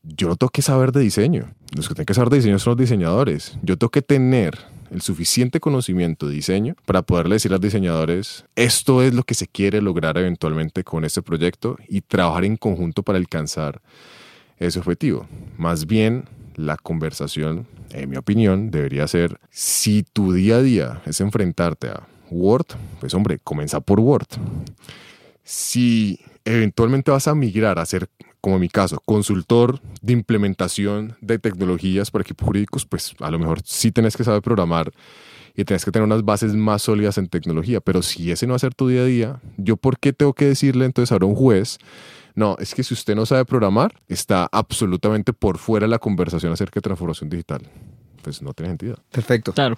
[0.04, 1.56] Yo no tengo que saber de diseño.
[1.75, 3.58] Los que tienen que saber de diseño son los diseñadores.
[3.63, 4.60] Yo tengo que tener
[4.91, 9.36] el suficiente conocimiento de diseño para poderle decir a los diseñadores, esto es lo que
[9.36, 13.82] se quiere lograr eventualmente con este proyecto y trabajar en conjunto para alcanzar
[14.58, 15.28] ese objetivo.
[15.58, 16.25] Más bien,
[16.56, 22.08] la conversación, en mi opinión, debería ser, si tu día a día es enfrentarte a
[22.30, 22.67] Word,
[22.99, 24.28] pues hombre, comienza por Word.
[25.43, 28.10] Si eventualmente vas a migrar a ser,
[28.41, 33.39] como en mi caso, consultor de implementación de tecnologías para equipos jurídicos, pues a lo
[33.39, 34.91] mejor sí tenés que saber programar
[35.56, 37.82] y tenés que tener unas bases más sólidas en tecnología.
[37.82, 40.34] Pero si ese no va a ser tu día a día, ¿yo por qué tengo
[40.34, 41.80] que decirle entonces ahora a un juez
[42.36, 46.54] no, es que si usted no sabe programar, está absolutamente por fuera de la conversación
[46.54, 47.62] acerca de transformación digital.
[48.21, 48.97] Pues no tiene sentido.
[49.12, 49.53] Perfecto.
[49.53, 49.77] Claro.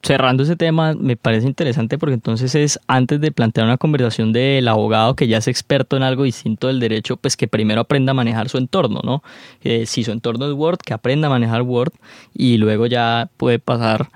[0.00, 4.68] Cerrando ese tema, me parece interesante porque entonces es antes de plantear una conversación del
[4.68, 8.14] abogado que ya es experto en algo distinto del derecho, pues que primero aprenda a
[8.14, 9.24] manejar su entorno, ¿no?
[9.62, 11.92] Eh, si su entorno es Word, que aprenda a manejar Word
[12.32, 14.08] y luego ya puede pasar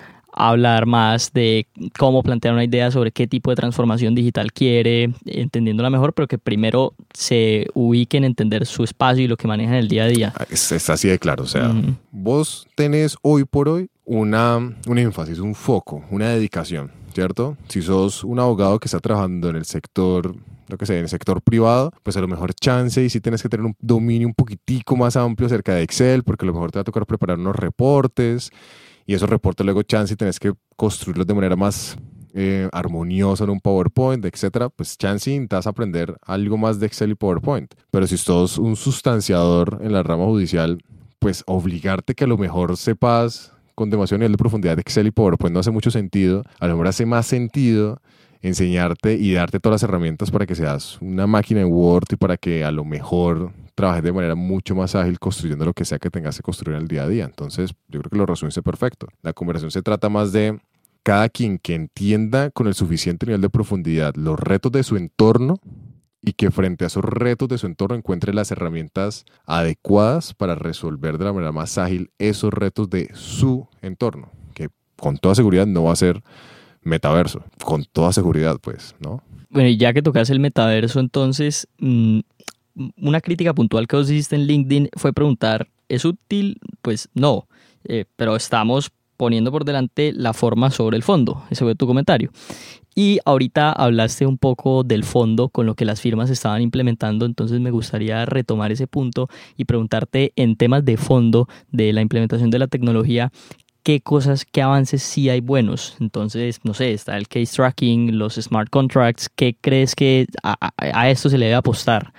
[0.49, 1.67] hablar más de
[1.99, 6.39] cómo plantear una idea sobre qué tipo de transformación digital quiere, entendiéndola mejor, pero que
[6.39, 10.09] primero se ubique en entender su espacio y lo que maneja en el día a
[10.09, 10.33] día.
[10.37, 11.73] Ah, es, así de claro, o sea,
[12.11, 17.57] vos tenés hoy por hoy una, un énfasis, un foco, una dedicación, ¿cierto?
[17.69, 20.35] Si sos un abogado que está trabajando en el sector
[20.69, 23.43] lo que sé, en el sector privado, pues a lo mejor chance y si tienes
[23.43, 26.73] que tener un dominio un poquitico más amplio acerca de Excel, porque a lo mejor
[26.73, 28.51] te va a tocar preparar unos reportes
[29.07, 31.97] y esos reportes luego chance y tenés que construirlos de manera más
[32.35, 37.15] eh, armoniosa en un PowerPoint, etcétera, pues chance intentas aprender algo más de Excel y
[37.15, 37.75] PowerPoint.
[37.91, 40.83] Pero si sos un sustanciador en la rama judicial,
[41.19, 45.11] pues obligarte que a lo mejor sepas con demasiado nivel de profundidad de Excel y
[45.11, 46.43] PowerPoint no hace mucho sentido.
[46.59, 48.01] A lo mejor hace más sentido
[48.41, 52.37] enseñarte y darte todas las herramientas para que seas una máquina en Word y para
[52.37, 56.11] que a lo mejor trabajes de manera mucho más ágil construyendo lo que sea que
[56.11, 57.25] tengas que construir en el día a día.
[57.25, 59.09] Entonces, yo creo que lo resumiste perfecto.
[59.23, 60.61] La conversación se trata más de
[61.03, 65.59] cada quien que entienda con el suficiente nivel de profundidad los retos de su entorno
[66.21, 71.19] y que frente a esos retos de su entorno encuentre las herramientas adecuadas para resolver
[71.19, 75.83] de la manera más ágil esos retos de su entorno, que con toda seguridad no
[75.85, 76.23] va a ser
[76.83, 79.23] metaverso, con toda seguridad, pues, ¿no?
[79.51, 82.21] Bueno, y ya que tocas el metaverso, entonces, mm,
[82.97, 86.59] una crítica puntual que vos hiciste en LinkedIn fue preguntar, ¿es útil?
[86.81, 87.49] Pues no,
[87.85, 91.45] eh, pero estamos poniendo por delante la forma sobre el fondo.
[91.51, 92.33] Ese fue tu comentario.
[92.95, 97.61] Y ahorita hablaste un poco del fondo con lo que las firmas estaban implementando, entonces
[97.61, 102.59] me gustaría retomar ese punto y preguntarte en temas de fondo de la implementación de
[102.59, 103.33] la tecnología,
[103.83, 105.97] qué cosas, qué avances sí hay buenos.
[106.01, 111.31] Entonces, no sé, está el case tracking, los smart contracts, ¿qué crees que a esto
[111.31, 112.13] se le debe apostar?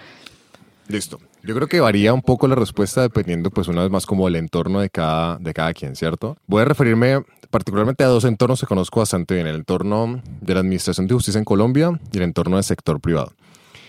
[0.87, 1.19] Listo.
[1.43, 4.35] Yo creo que varía un poco la respuesta dependiendo, pues, una vez más como el
[4.35, 6.37] entorno de cada, de cada quien, ¿cierto?
[6.47, 10.61] Voy a referirme particularmente a dos entornos que conozco bastante bien, el entorno de la
[10.61, 13.33] Administración de Justicia en Colombia y el entorno del sector privado.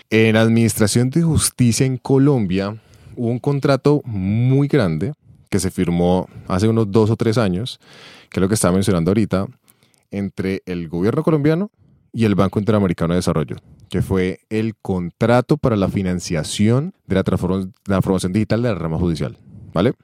[0.09, 2.79] En Administración de Justicia en Colombia
[3.15, 5.13] hubo un contrato muy grande
[5.49, 7.79] que se firmó hace unos dos o tres años,
[8.29, 9.47] que es lo que estaba mencionando ahorita,
[10.11, 11.71] entre el gobierno colombiano
[12.15, 13.57] y el Banco Interamericano de Desarrollo,
[13.89, 19.37] que fue el contrato para la financiación de la, transformación digital de la rama judicial.
[19.73, 19.95] ¿Vale?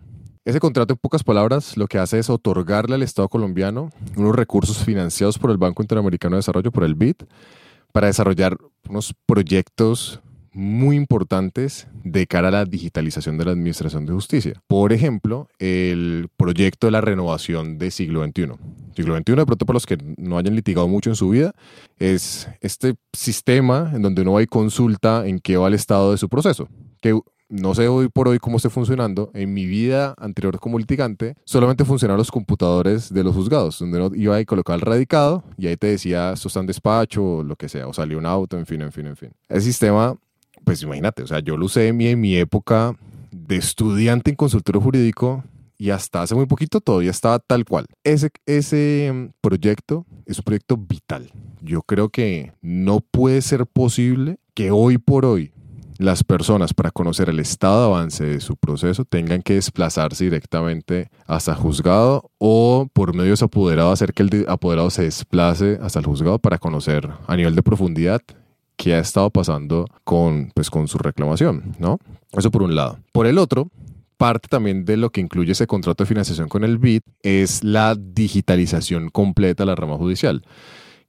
[0.44, 4.84] Ese contrato, en pocas palabras, lo que hace es otorgarle al Estado colombiano unos recursos
[4.84, 7.16] financiados por el Banco Interamericano de Desarrollo, por el BID,
[7.94, 8.58] para desarrollar
[8.90, 10.20] unos proyectos
[10.54, 14.62] muy importantes de cara a la digitalización de la Administración de Justicia.
[14.68, 18.54] Por ejemplo, el proyecto de la renovación de siglo XXI.
[18.96, 21.54] Siglo XXI, de pronto para los que no hayan litigado mucho en su vida,
[21.98, 26.18] es este sistema en donde uno va y consulta en qué va el estado de
[26.18, 26.68] su proceso.
[27.00, 27.18] Que
[27.52, 29.30] no sé hoy por hoy cómo esté funcionando.
[29.34, 34.16] En mi vida anterior como litigante, solamente funcionaban los computadores de los juzgados, donde uno
[34.16, 37.58] iba y colocaba el radicado y ahí te decía, esto está en despacho o lo
[37.58, 39.32] que sea, o salió un auto, en fin, en fin, en fin.
[39.50, 40.16] El sistema,
[40.64, 42.96] pues imagínate, o sea, yo lo usé en mi, en mi época
[43.32, 45.44] de estudiante en consultorio jurídico
[45.78, 47.88] y hasta hace muy poquito todavía estaba tal cual.
[48.04, 51.32] Ese, ese mm, proyecto es un proyecto vital.
[51.62, 55.54] Yo creo que no puede ser posible que hoy por hoy
[55.98, 61.10] las personas para conocer el estado de avance de su proceso tengan que desplazarse directamente
[61.28, 66.40] hasta juzgado o por medios apoderados hacer que el apoderado se desplace hasta el juzgado
[66.40, 68.22] para conocer a nivel de profundidad
[68.76, 72.00] qué ha estado pasando con, pues, con su reclamación, ¿no?
[72.32, 73.00] Eso por un lado.
[73.12, 73.70] Por el otro,
[74.18, 77.96] parte también de lo que incluye ese contrato de financiación con el BID es la
[77.96, 80.44] digitalización completa de la rama judicial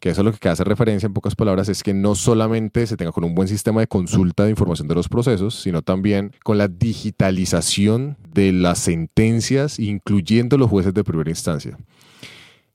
[0.03, 2.97] que eso es lo que hace referencia en pocas palabras, es que no solamente se
[2.97, 6.59] tenga con un buen sistema de consulta de información de los procesos, sino también con
[6.59, 11.79] la digitalización de las sentencias, incluyendo los jueces de primera instancia.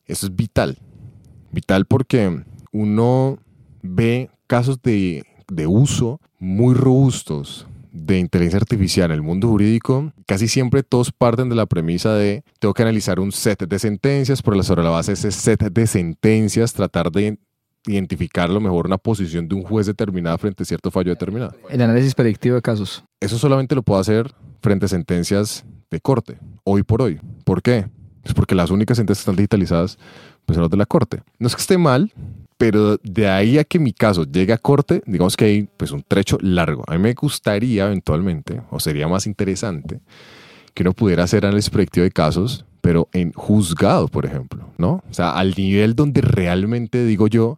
[0.05, 0.77] Eso es vital,
[1.51, 3.39] vital porque uno
[3.81, 10.47] ve casos de, de uso muy robustos de inteligencia artificial en el mundo jurídico, casi
[10.47, 14.61] siempre todos parten de la premisa de tengo que analizar un set de sentencias, por
[14.63, 17.39] sobre la base de ese set de sentencias tratar de
[17.87, 21.55] identificar lo mejor una posición de un juez determinada frente a cierto fallo determinado.
[21.69, 23.03] El análisis predictivo de casos.
[23.19, 27.19] Eso solamente lo puedo hacer frente a sentencias de corte, hoy por hoy.
[27.45, 27.87] ¿Por qué?
[28.23, 29.97] Es porque las únicas sentencias que están digitalizadas
[30.45, 31.21] pues, son las de la corte.
[31.39, 32.11] No es que esté mal,
[32.57, 36.03] pero de ahí a que mi caso llegue a corte, digamos que hay pues un
[36.03, 36.83] trecho largo.
[36.87, 39.99] A mí me gustaría eventualmente, o sería más interesante,
[40.73, 45.03] que uno pudiera hacer análisis predictivo de casos, pero en juzgado, por ejemplo, ¿no?
[45.09, 47.57] O sea, al nivel donde realmente, digo yo,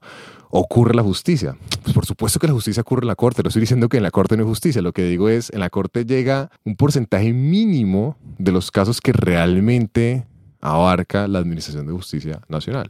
[0.49, 1.55] ocurre la justicia.
[1.83, 4.03] Pues por supuesto que la justicia ocurre en la corte, no estoy diciendo que en
[4.03, 7.31] la corte no hay justicia, lo que digo es, en la corte llega un porcentaje
[7.31, 10.25] mínimo de los casos que realmente
[10.61, 12.89] abarca la Administración de Justicia Nacional.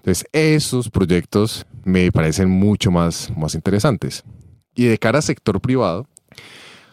[0.00, 4.24] Entonces, esos proyectos me parecen mucho más, más interesantes.
[4.74, 6.06] Y de cara al sector privado,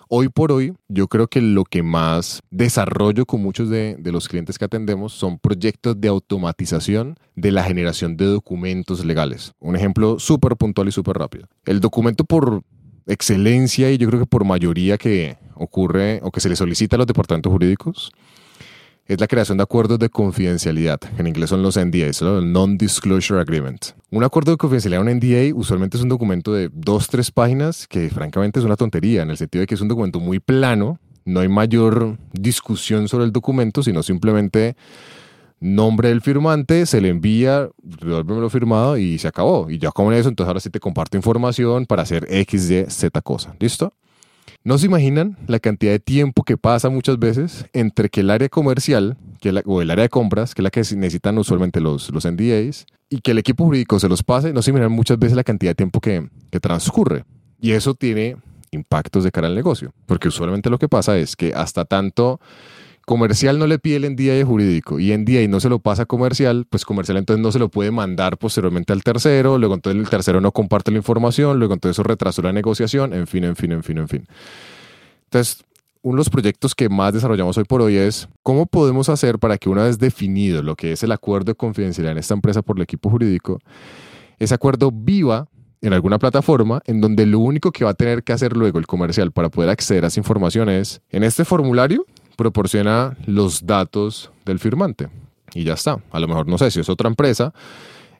[0.10, 4.28] hoy por hoy yo creo que lo que más desarrollo con muchos de, de los
[4.28, 9.54] clientes que atendemos son proyectos de automatización de la generación de documentos legales.
[9.60, 11.48] Un ejemplo súper puntual y súper rápido.
[11.65, 12.62] El documento por
[13.06, 17.00] excelencia y yo creo que por mayoría que ocurre o que se le solicita a
[17.00, 18.12] los departamentos jurídicos
[19.08, 21.00] es la creación de acuerdos de confidencialidad.
[21.17, 23.93] En inglés son los NDAs, el Non-Disclosure Agreement.
[24.12, 28.10] Un acuerdo de confidencialidad, un NDA, usualmente es un documento de dos, tres páginas que
[28.10, 31.39] francamente es una tontería, en el sentido de que es un documento muy plano, no
[31.39, 34.76] hay mayor discusión sobre el documento, sino simplemente
[35.60, 37.70] nombre del firmante, se le envía,
[38.02, 39.70] lo firmado y se acabó.
[39.70, 43.22] Y ya con eso, entonces ahora sí te comparto información para hacer X, Y, Z
[43.22, 43.56] cosa.
[43.60, 43.93] ¿Listo?
[44.63, 48.50] No se imaginan la cantidad de tiempo que pasa muchas veces entre que el área
[48.50, 52.26] comercial que o el área de compras, que es la que necesitan usualmente los, los
[52.26, 55.43] NDAs, y que el equipo jurídico se los pase, no se imaginan muchas veces la
[55.43, 57.24] cantidad de tiempo que, que transcurre.
[57.62, 58.38] Y eso tiene
[58.72, 62.39] impactos de cara al negocio, porque usualmente lo que pasa es que hasta tanto
[63.08, 66.67] comercial no le pide el NDA jurídico y NDA no se lo pasa a comercial,
[66.70, 70.41] pues comercial entonces no se lo puede mandar posteriormente al tercero, luego entonces el tercero
[70.41, 73.82] no comparte la información, luego entonces eso retrasó la negociación, en fin, en fin, en
[73.82, 74.28] fin, en fin.
[75.24, 75.63] Entonces,
[76.02, 79.58] uno de los proyectos que más desarrollamos hoy por hoy es cómo podemos hacer para
[79.58, 82.76] que una vez definido lo que es el acuerdo de confidencialidad en esta empresa por
[82.76, 83.60] el equipo jurídico,
[84.38, 85.48] ese acuerdo viva
[85.80, 88.86] en alguna plataforma en donde lo único que va a tener que hacer luego el
[88.86, 92.06] comercial para poder acceder a esa información es en este formulario
[92.38, 95.10] proporciona los datos del firmante
[95.54, 96.02] y ya está.
[96.12, 97.54] A lo mejor no sé si es otra empresa,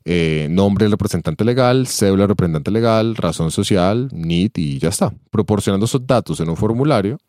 [0.04, 5.14] eh, nombre del representante legal, cédula del representante legal, razón social, NIT y ya está.
[5.30, 7.20] Proporcionando esos datos en un formulario,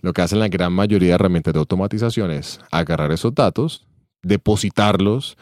[0.00, 3.86] lo que hacen la gran mayoría de herramientas de automatización es agarrar esos datos,
[4.22, 5.36] depositarlos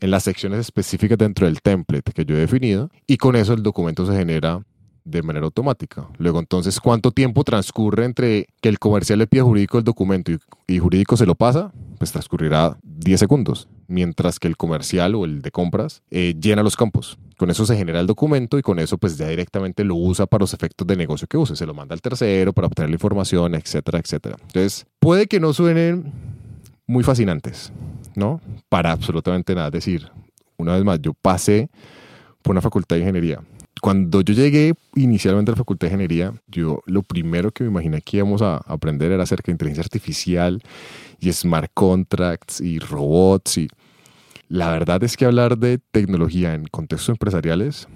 [0.00, 3.62] en las secciones específicas dentro del template que yo he definido y con eso el
[3.62, 4.60] documento se genera
[5.04, 6.08] de manera automática.
[6.18, 10.32] Luego, entonces, ¿cuánto tiempo transcurre entre que el comercial le pide jurídico el documento
[10.66, 11.72] y, jurídico se lo pasa?
[11.98, 16.76] Pues transcurrirá 10 segundos, mientras que el comercial o el de compras eh, llena los
[16.76, 17.18] campos.
[17.36, 20.42] Con eso se genera el documento y con eso pues ya directamente lo usa para
[20.42, 21.56] los efectos de negocio que use.
[21.56, 24.36] Se lo manda al tercero para obtener la información, etcétera, etcétera.
[24.40, 26.12] Entonces, puede que no suenen
[26.86, 27.72] muy fascinantes,
[28.14, 28.40] ¿no?
[28.68, 29.68] Para absolutamente nada.
[29.68, 30.10] Es decir,
[30.56, 31.68] una vez más, yo pasé
[32.42, 33.40] por una facultad de ingeniería
[33.80, 38.00] cuando yo llegué inicialmente a la Facultad de Ingeniería, yo lo primero que me imaginé
[38.00, 40.62] que íbamos a aprender era acerca de inteligencia artificial
[41.18, 43.58] y smart contracts y robots.
[43.58, 43.68] Y
[44.48, 47.88] la verdad es que hablar de tecnología en contextos empresariales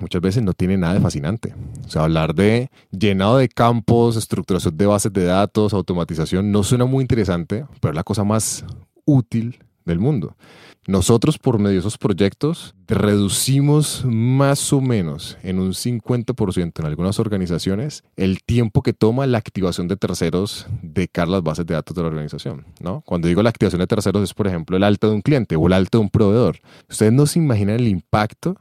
[0.00, 1.54] muchas veces no tiene nada de fascinante.
[1.84, 6.84] O sea, hablar de llenado de campos, estructuración de bases de datos, automatización, no suena
[6.84, 8.64] muy interesante, pero es la cosa más
[9.04, 10.36] útil del mundo.
[10.88, 17.20] Nosotros por medio de esos proyectos reducimos más o menos en un 50% en algunas
[17.20, 21.74] organizaciones el tiempo que toma la activación de terceros de cara a las bases de
[21.74, 22.66] datos de la organización.
[22.80, 23.02] ¿no?
[23.06, 25.66] Cuando digo la activación de terceros es por ejemplo el alto de un cliente o
[25.68, 26.58] el alto de un proveedor.
[26.90, 28.56] Ustedes no se imaginan el impacto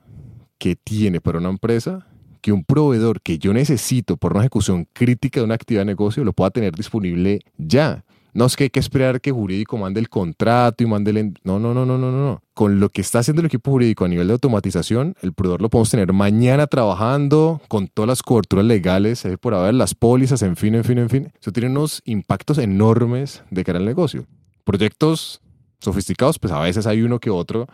[0.59, 2.05] que tiene para una empresa
[2.41, 6.23] que un proveedor que yo necesito por una ejecución crítica de una actividad de negocio
[6.23, 8.03] lo pueda tener disponible ya.
[8.33, 11.33] No es que hay que esperar que jurídico mande el contrato y mande el...
[11.43, 12.41] No, no, no, no, no, no.
[12.53, 15.69] Con lo que está haciendo el equipo jurídico a nivel de automatización, el proveedor lo
[15.69, 20.55] podemos tener mañana trabajando con todas las coberturas legales, eh, por haber las pólizas, en
[20.55, 21.33] fin, en fin, en fin.
[21.39, 24.25] Eso tiene unos impactos enormes de cara al negocio.
[24.63, 25.41] Proyectos
[25.79, 27.67] sofisticados, pues a veces hay uno que otro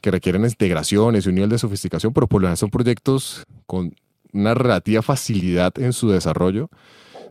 [0.00, 3.94] que requieren integraciones y un nivel de sofisticación, pero por lo general son proyectos con
[4.32, 6.70] una relativa facilidad en su desarrollo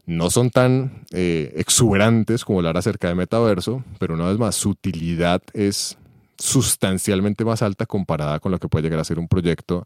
[0.10, 4.69] no son tan eh, exuberantes como hablar acerca de metaverso, pero una vez más, su
[4.69, 6.00] utilidad es
[6.36, 9.86] sustancialmente más alta comparada con lo que puede llegar a ser un proyecto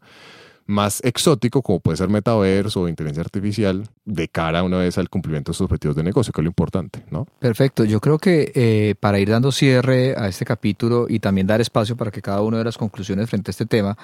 [0.66, 5.52] más exótico, como puede ser metaverso o inteligencia artificial, de cara una vez al cumplimiento
[5.52, 7.28] de sus objetivos de negocio, que es lo importante, ¿no?
[7.40, 7.84] Perfecto.
[7.84, 11.96] Yo creo que eh, para ir dando cierre a este capítulo y también dar espacio
[11.96, 13.98] para que cada uno de las conclusiones frente a este tema,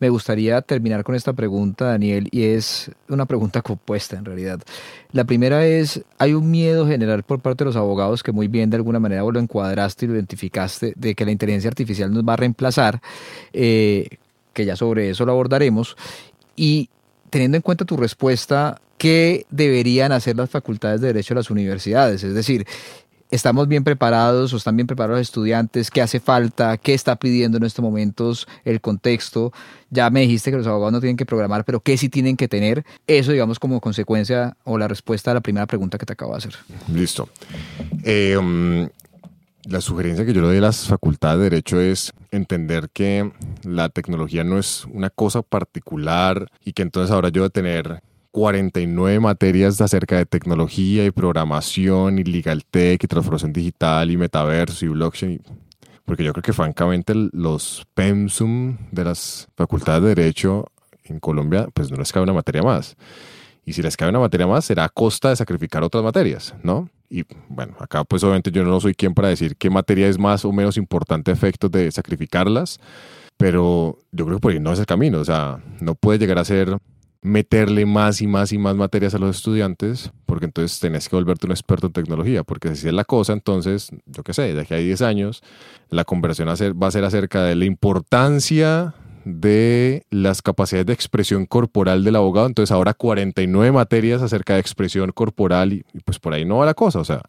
[0.00, 4.60] me gustaría terminar con esta pregunta, Daniel, y es una pregunta compuesta en realidad.
[5.12, 8.70] La primera es, hay un miedo general por parte de los abogados que muy bien
[8.70, 12.24] de alguna manera vos lo encuadraste y lo identificaste, de que la inteligencia artificial nos
[12.24, 13.00] va a reemplazar.
[13.52, 14.08] Eh,
[14.54, 15.96] que ya sobre eso lo abordaremos,
[16.56, 16.88] y
[17.28, 22.22] teniendo en cuenta tu respuesta, ¿qué deberían hacer las facultades de Derecho de las universidades?
[22.22, 22.66] Es decir,
[23.30, 25.90] ¿estamos bien preparados o están bien preparados los estudiantes?
[25.90, 26.76] ¿Qué hace falta?
[26.76, 29.52] ¿Qué está pidiendo en estos momentos el contexto?
[29.90, 32.46] Ya me dijiste que los abogados no tienen que programar, pero ¿qué sí tienen que
[32.46, 32.84] tener?
[33.06, 36.38] Eso, digamos, como consecuencia o la respuesta a la primera pregunta que te acabo de
[36.38, 36.54] hacer.
[36.92, 37.28] Listo.
[38.04, 38.88] Eh, um,
[39.66, 43.88] la sugerencia que yo le doy a las facultades de Derecho es entender que la
[43.88, 49.20] tecnología no es una cosa particular y que entonces ahora yo voy a tener 49
[49.20, 54.88] materias acerca de tecnología y programación y legal tech y transformación digital y metaverso y
[54.88, 55.42] blockchain.
[56.04, 60.66] Porque yo creo que francamente los PEMSUM de las facultades de Derecho
[61.04, 62.96] en Colombia pues no les cabe una materia más.
[63.64, 66.90] Y si les cabe una materia más será a costa de sacrificar otras materias, ¿no?
[67.14, 70.44] Y bueno, acá pues obviamente yo no soy quien para decir qué materia es más
[70.44, 72.80] o menos importante a efectos de sacrificarlas,
[73.36, 76.40] pero yo creo que por ahí no es el camino, o sea, no puede llegar
[76.40, 76.76] a ser
[77.22, 81.46] meterle más y más y más materias a los estudiantes, porque entonces tenés que volverte
[81.46, 84.74] un experto en tecnología, porque si es la cosa, entonces, yo qué sé, de aquí
[84.74, 85.40] a 10 años,
[85.90, 88.92] la conversación va a ser acerca de la importancia
[89.24, 92.46] de las capacidades de expresión corporal del abogado.
[92.46, 96.74] Entonces ahora 49 materias acerca de expresión corporal y, pues por ahí no va la
[96.74, 97.00] cosa.
[97.00, 97.22] O sea,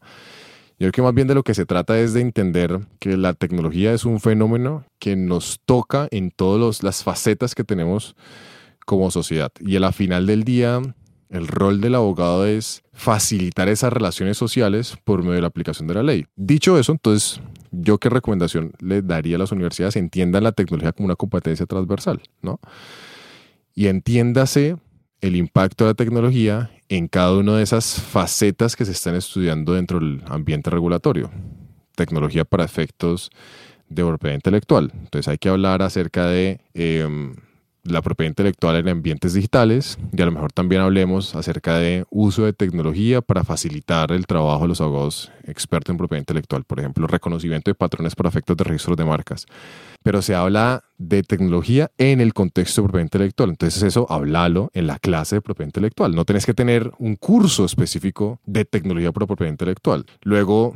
[0.77, 3.34] yo creo que más bien de lo que se trata es de entender que la
[3.34, 8.15] tecnología es un fenómeno que nos toca en todas las facetas que tenemos
[8.86, 9.51] como sociedad.
[9.60, 10.81] Y a la final del día,
[11.35, 15.93] el rol del abogado es facilitar esas relaciones sociales por medio de la aplicación de
[15.95, 16.25] la ley.
[16.35, 21.05] Dicho eso, entonces yo qué recomendación le daría a las universidades, entiendan la tecnología como
[21.05, 22.59] una competencia transversal, ¿no?
[23.73, 24.77] Y entiéndase
[25.21, 29.73] el impacto de la tecnología en cada una de esas facetas que se están estudiando
[29.73, 31.31] dentro del ambiente regulatorio.
[31.95, 33.31] Tecnología para efectos
[33.89, 34.91] de propiedad intelectual.
[34.93, 37.35] Entonces hay que hablar acerca de em,
[37.85, 42.43] la propiedad intelectual en ambientes digitales y a lo mejor también hablemos acerca de uso
[42.43, 47.05] de tecnología para facilitar el trabajo de los abogados expertos en propiedad intelectual, por ejemplo,
[47.05, 49.45] reconocimiento de patrones para efectos de registros de marcas.
[50.01, 53.49] Pero se habla de tecnología en el contexto de propiedad intelectual.
[53.51, 56.15] Entonces eso, háblalo en la clase de propiedad intelectual.
[56.15, 60.05] No tenés que tener un curso específico de tecnología para propiedad intelectual.
[60.23, 60.75] Luego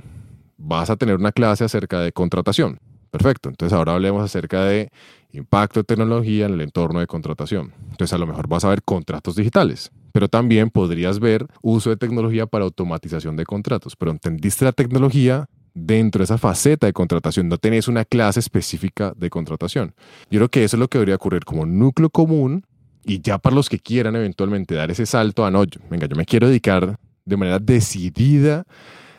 [0.57, 2.79] vas a tener una clase acerca de contratación
[3.11, 4.89] Perfecto, entonces ahora hablemos acerca de
[5.31, 7.73] impacto de tecnología en el entorno de contratación.
[7.91, 11.97] Entonces a lo mejor vas a ver contratos digitales, pero también podrías ver uso de
[11.97, 13.95] tecnología para automatización de contratos.
[13.95, 19.13] Pero entendiste la tecnología dentro de esa faceta de contratación, no tenés una clase específica
[19.15, 19.93] de contratación.
[20.29, 22.65] Yo creo que eso es lo que debería ocurrir como núcleo común
[23.03, 26.25] y ya para los que quieran eventualmente dar ese salto a no, venga, yo me
[26.25, 28.65] quiero dedicar de manera decidida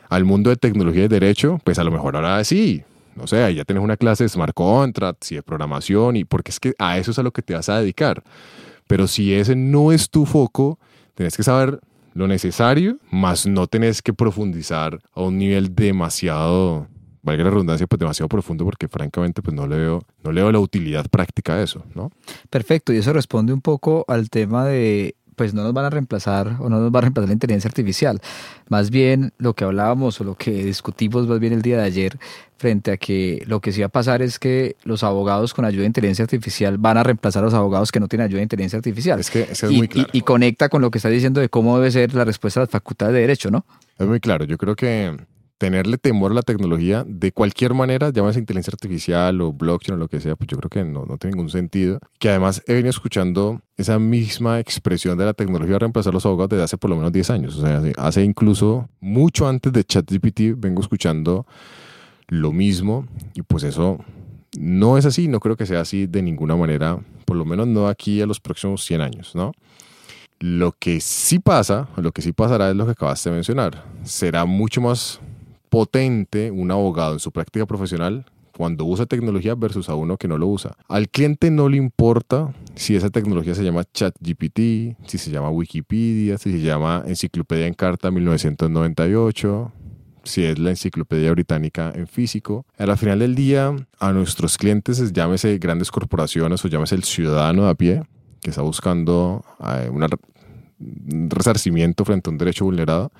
[0.09, 2.83] al mundo de tecnología y derecho, pues a lo mejor ahora sí,
[3.15, 6.59] no sé, ya tienes una clase de smart contracts y de programación y porque es
[6.59, 8.23] que a eso es a lo que te vas a dedicar.
[8.87, 10.79] Pero si ese no es tu foco,
[11.15, 11.79] tienes que saber
[12.13, 16.87] lo necesario, más no tenés que profundizar a un nivel demasiado,
[17.21, 20.51] valga la redundancia, pues demasiado profundo porque francamente pues no le veo, no le veo
[20.51, 22.11] la utilidad práctica de eso, ¿no?
[22.49, 26.57] Perfecto, y eso responde un poco al tema de pues no nos van a reemplazar
[26.59, 28.21] o no nos va a reemplazar la inteligencia artificial.
[28.69, 32.19] Más bien lo que hablábamos o lo que discutimos más bien el día de ayer
[32.57, 35.81] frente a que lo que sí va a pasar es que los abogados con ayuda
[35.81, 38.77] de inteligencia artificial van a reemplazar a los abogados que no tienen ayuda de inteligencia
[38.77, 39.19] artificial.
[39.19, 40.09] Es que es y, muy claro.
[40.13, 42.69] y, conecta con lo que está diciendo de cómo debe ser la respuesta a las
[42.69, 43.65] facultades de derecho, ¿no?
[43.97, 44.45] Es muy claro.
[44.45, 45.17] Yo creo que
[45.61, 50.07] tenerle temor a la tecnología de cualquier manera, llámese inteligencia artificial o blockchain o lo
[50.07, 51.99] que sea, pues yo creo que no, no tiene ningún sentido.
[52.17, 56.49] Que además he venido escuchando esa misma expresión de la tecnología a reemplazar los abogados
[56.49, 57.57] desde hace por lo menos 10 años.
[57.57, 61.45] O sea, hace incluso mucho antes de ChatGPT vengo escuchando
[62.27, 63.05] lo mismo
[63.35, 63.99] y pues eso
[64.57, 67.87] no es así, no creo que sea así de ninguna manera, por lo menos no
[67.87, 69.51] aquí a los próximos 100 años, ¿no?
[70.39, 73.85] Lo que sí pasa, lo que sí pasará es lo que acabaste de mencionar.
[74.03, 75.21] Será mucho más
[75.71, 78.25] potente un abogado en su práctica profesional
[78.57, 80.75] cuando usa tecnología versus a uno que no lo usa.
[80.89, 86.37] Al cliente no le importa si esa tecnología se llama ChatGPT, si se llama Wikipedia,
[86.37, 89.71] si se llama Enciclopedia en Carta 1998,
[90.25, 92.65] si es la Enciclopedia Británica en físico.
[92.77, 97.75] Al final del día, a nuestros clientes, llámese grandes corporaciones o llámese el ciudadano a
[97.75, 98.03] pie,
[98.41, 103.13] que está buscando eh, un resarcimiento frente a un derecho vulnerado,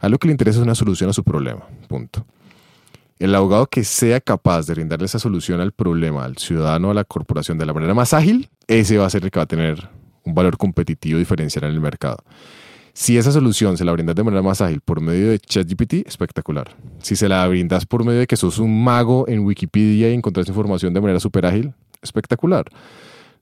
[0.00, 1.66] a lo que le interesa es una solución a su problema.
[1.88, 2.24] Punto.
[3.18, 7.04] El abogado que sea capaz de brindarle esa solución al problema, al ciudadano, a la
[7.04, 9.88] corporación de la manera más ágil, ese va a ser el que va a tener
[10.24, 12.18] un valor competitivo diferencial en el mercado.
[12.92, 16.74] Si esa solución se la brindas de manera más ágil por medio de ChatGPT, espectacular.
[17.00, 20.48] Si se la brindas por medio de que sos un mago en Wikipedia y encontrás
[20.48, 22.66] información de manera súper ágil, espectacular.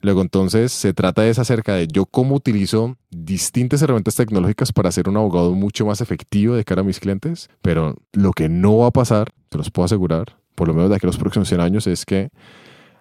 [0.00, 5.08] Luego entonces se trata de acerca de yo cómo utilizo distintas herramientas tecnológicas para ser
[5.08, 8.88] un abogado mucho más efectivo de cara a mis clientes, pero lo que no va
[8.88, 11.60] a pasar, te los puedo asegurar, por lo menos de aquí a los próximos 100
[11.60, 12.30] años, es que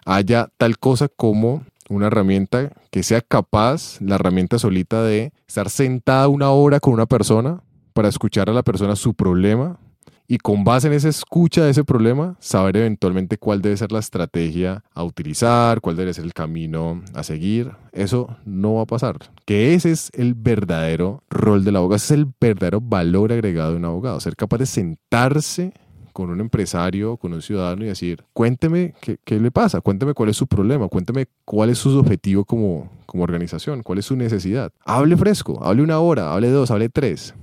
[0.04, 6.28] haya tal cosa como una herramienta que sea capaz, la herramienta solita, de estar sentada
[6.28, 9.78] una hora con una persona para escuchar a la persona su problema,
[10.28, 14.00] y con base en esa escucha de ese problema, saber eventualmente cuál debe ser la
[14.00, 17.72] estrategia a utilizar, cuál debe ser el camino a seguir.
[17.92, 19.16] Eso no va a pasar.
[19.44, 23.76] Que ese es el verdadero rol del abogado, ese es el verdadero valor agregado de
[23.76, 25.72] un abogado, ser capaz de sentarse
[26.12, 30.30] con un empresario, con un ciudadano y decir, cuénteme qué, qué, le pasa, cuénteme cuál
[30.30, 34.72] es su problema, cuénteme cuál es su objetivo como, como organización, cuál es su necesidad.
[34.86, 37.34] Hable fresco, hable una hora, hable dos, hable tres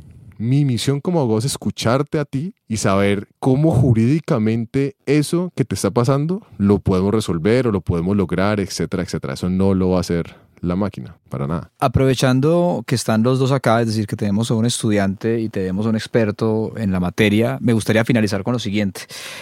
[0.44, 5.74] mi misión como abogado es escucharte a ti y saber cómo jurídicamente eso que te
[5.74, 9.36] está pasando lo podemos resolver o lo podemos lograr, etcétera, etcétera.
[9.36, 11.72] Eso no lo va a hacer la máquina, para nada.
[11.80, 15.86] Aprovechando que están los dos acá, es decir, que tenemos a un estudiante y tenemos
[15.86, 19.02] a un experto en la materia, me gustaría finalizar con lo siguiente.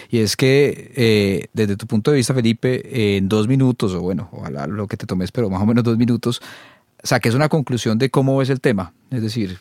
[0.10, 4.30] Y es que eh, desde tu punto de vista, Felipe, en dos minutos, o bueno,
[4.32, 6.42] ojalá lo que te tomes, pero más o menos dos minutos,
[7.02, 8.94] saques una conclusión de cómo ves el tema.
[9.10, 9.60] Es decir,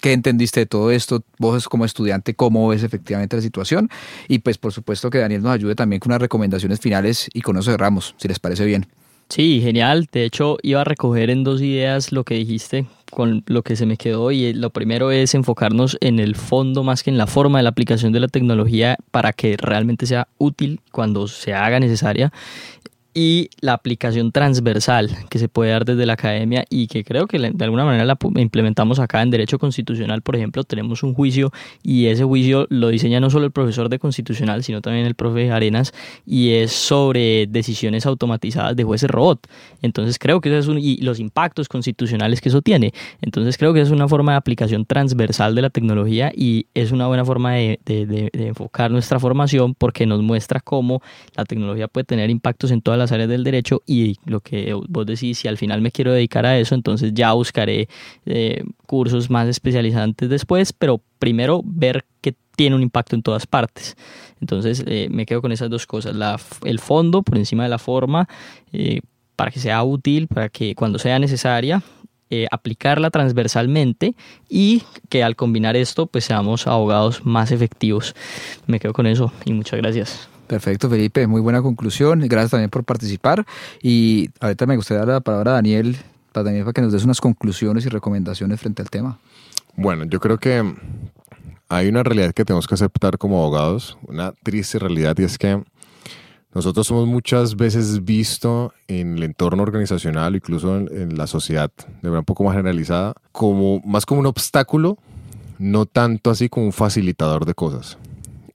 [0.00, 1.22] ¿Qué entendiste de todo esto?
[1.38, 3.88] Vos como estudiante, ¿cómo ves efectivamente la situación?
[4.28, 7.56] Y pues por supuesto que Daniel nos ayude también con unas recomendaciones finales y con
[7.56, 8.86] eso cerramos, si les parece bien.
[9.30, 10.08] Sí, genial.
[10.10, 13.86] De hecho, iba a recoger en dos ideas lo que dijiste con lo que se
[13.86, 17.58] me quedó y lo primero es enfocarnos en el fondo más que en la forma
[17.58, 22.32] de la aplicación de la tecnología para que realmente sea útil cuando se haga necesaria
[23.12, 27.38] y la aplicación transversal que se puede dar desde la academia y que creo que
[27.38, 31.52] de alguna manera la implementamos acá en Derecho Constitucional, por ejemplo, tenemos un juicio
[31.82, 35.50] y ese juicio lo diseña no solo el profesor de Constitucional, sino también el profe
[35.50, 35.92] Arenas
[36.24, 39.48] y es sobre decisiones automatizadas de jueces robot.
[39.82, 42.92] Entonces creo que eso es un, y los impactos constitucionales que eso tiene.
[43.22, 47.08] Entonces creo que es una forma de aplicación transversal de la tecnología y es una
[47.08, 51.02] buena forma de, de, de, de enfocar nuestra formación porque nos muestra cómo
[51.34, 55.06] la tecnología puede tener impactos en todas las áreas del derecho y lo que vos
[55.06, 57.88] decís, si al final me quiero dedicar a eso, entonces ya buscaré
[58.26, 63.96] eh, cursos más especializantes después, pero primero ver qué tiene un impacto en todas partes.
[64.40, 66.14] Entonces eh, me quedo con esas dos cosas,
[66.64, 68.28] el fondo por encima de la forma,
[68.72, 69.00] eh,
[69.36, 71.82] para que sea útil, para que cuando sea necesaria,
[72.30, 74.14] eh, aplicarla transversalmente
[74.48, 78.14] y que al combinar esto pues seamos abogados más efectivos.
[78.66, 80.28] Me quedo con eso y muchas gracias.
[80.46, 82.20] Perfecto, Felipe, muy buena conclusión.
[82.26, 83.46] Gracias también por participar.
[83.82, 85.96] Y ahorita me gustaría dar la palabra a Daniel,
[86.32, 89.18] para, Daniel, para que nos des unas conclusiones y recomendaciones frente al tema.
[89.76, 90.74] Bueno, yo creo que
[91.68, 95.62] hay una realidad que tenemos que aceptar como abogados, una triste realidad, y es que
[96.52, 102.20] nosotros somos muchas veces visto en el entorno organizacional, incluso en, la sociedad, de manera
[102.20, 104.98] un poco más generalizada, como más como un obstáculo,
[105.58, 107.98] no tanto así como un facilitador de cosas.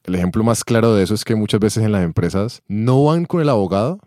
[0.04, 3.26] El ejemplo más claro de eso es que muchas veces en las empresas no van
[3.26, 4.00] con el abogado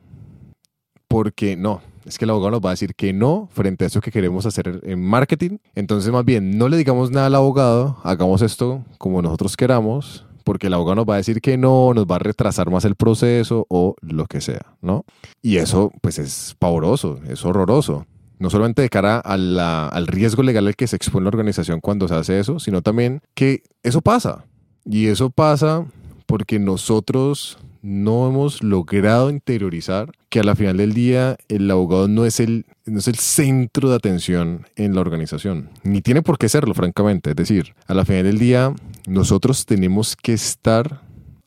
[1.08, 4.02] porque no, es que el abogado nos va a decir que no frente a eso
[4.02, 5.58] que queremos hacer en marketing.
[5.74, 10.68] Entonces, más bien, no le digamos nada al abogado, hagamos esto como nosotros queramos, porque
[10.68, 13.66] el abogado nos va a decir que no, nos va a retrasar más el proceso
[13.68, 15.04] o lo que sea, ¿no?
[15.42, 18.06] Y eso pues es pavoroso, es horroroso.
[18.38, 22.14] No solamente de cara al riesgo legal al que se expone la organización cuando se
[22.14, 24.46] hace eso, sino también que eso pasa.
[24.86, 25.84] Y eso pasa
[26.24, 27.58] porque nosotros
[27.88, 32.66] no hemos logrado interiorizar que a la final del día el abogado no es el,
[32.84, 37.30] no es el centro de atención en la organización, ni tiene por qué serlo, francamente.
[37.30, 38.74] Es decir, a la final del día
[39.06, 41.00] nosotros tenemos que estar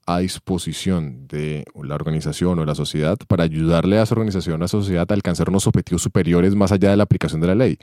[0.07, 4.67] a disposición de la organización o la sociedad para ayudarle a esa organización a la
[4.67, 7.77] sociedad a alcanzar unos objetivos superiores más allá de la aplicación de la ley.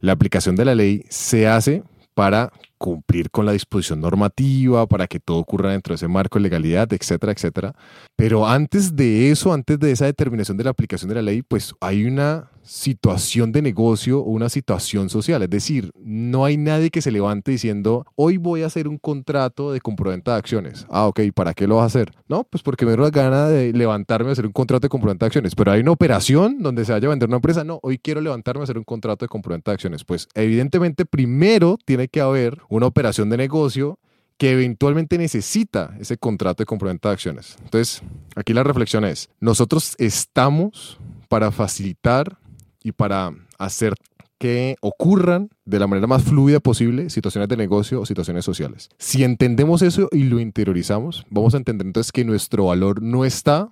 [0.00, 1.84] La aplicación de la ley se hace
[2.14, 6.42] para cumplir con la disposición normativa, para que todo ocurra dentro de ese marco de
[6.42, 7.74] legalidad, etcétera, etcétera.
[8.16, 11.74] Pero antes de eso, antes de esa determinación de la aplicación de la ley, pues
[11.80, 15.42] hay una situación de negocio o una situación social.
[15.42, 19.72] Es decir, no hay nadie que se levante diciendo, hoy voy a hacer un contrato
[19.72, 20.86] de compraventa de acciones.
[20.88, 22.12] Ah, ok, ¿para qué lo vas a hacer?
[22.28, 25.26] No, pues porque me da la gana de levantarme a hacer un contrato de compraventa
[25.26, 25.54] de acciones.
[25.54, 27.64] Pero hay una operación donde se vaya a vender una empresa.
[27.64, 30.04] No, hoy quiero levantarme a hacer un contrato de compraventa de acciones.
[30.04, 33.98] Pues evidentemente primero tiene que haber una operación de negocio
[34.36, 37.56] que eventualmente necesita ese contrato de compraventa de acciones.
[37.62, 38.02] Entonces,
[38.34, 40.98] aquí la reflexión es, nosotros estamos
[41.28, 42.38] para facilitar
[42.84, 43.94] y para hacer
[44.38, 48.90] que ocurran de la manera más fluida posible situaciones de negocio o situaciones sociales.
[48.98, 53.70] Si entendemos eso y lo interiorizamos, vamos a entender entonces que nuestro valor no está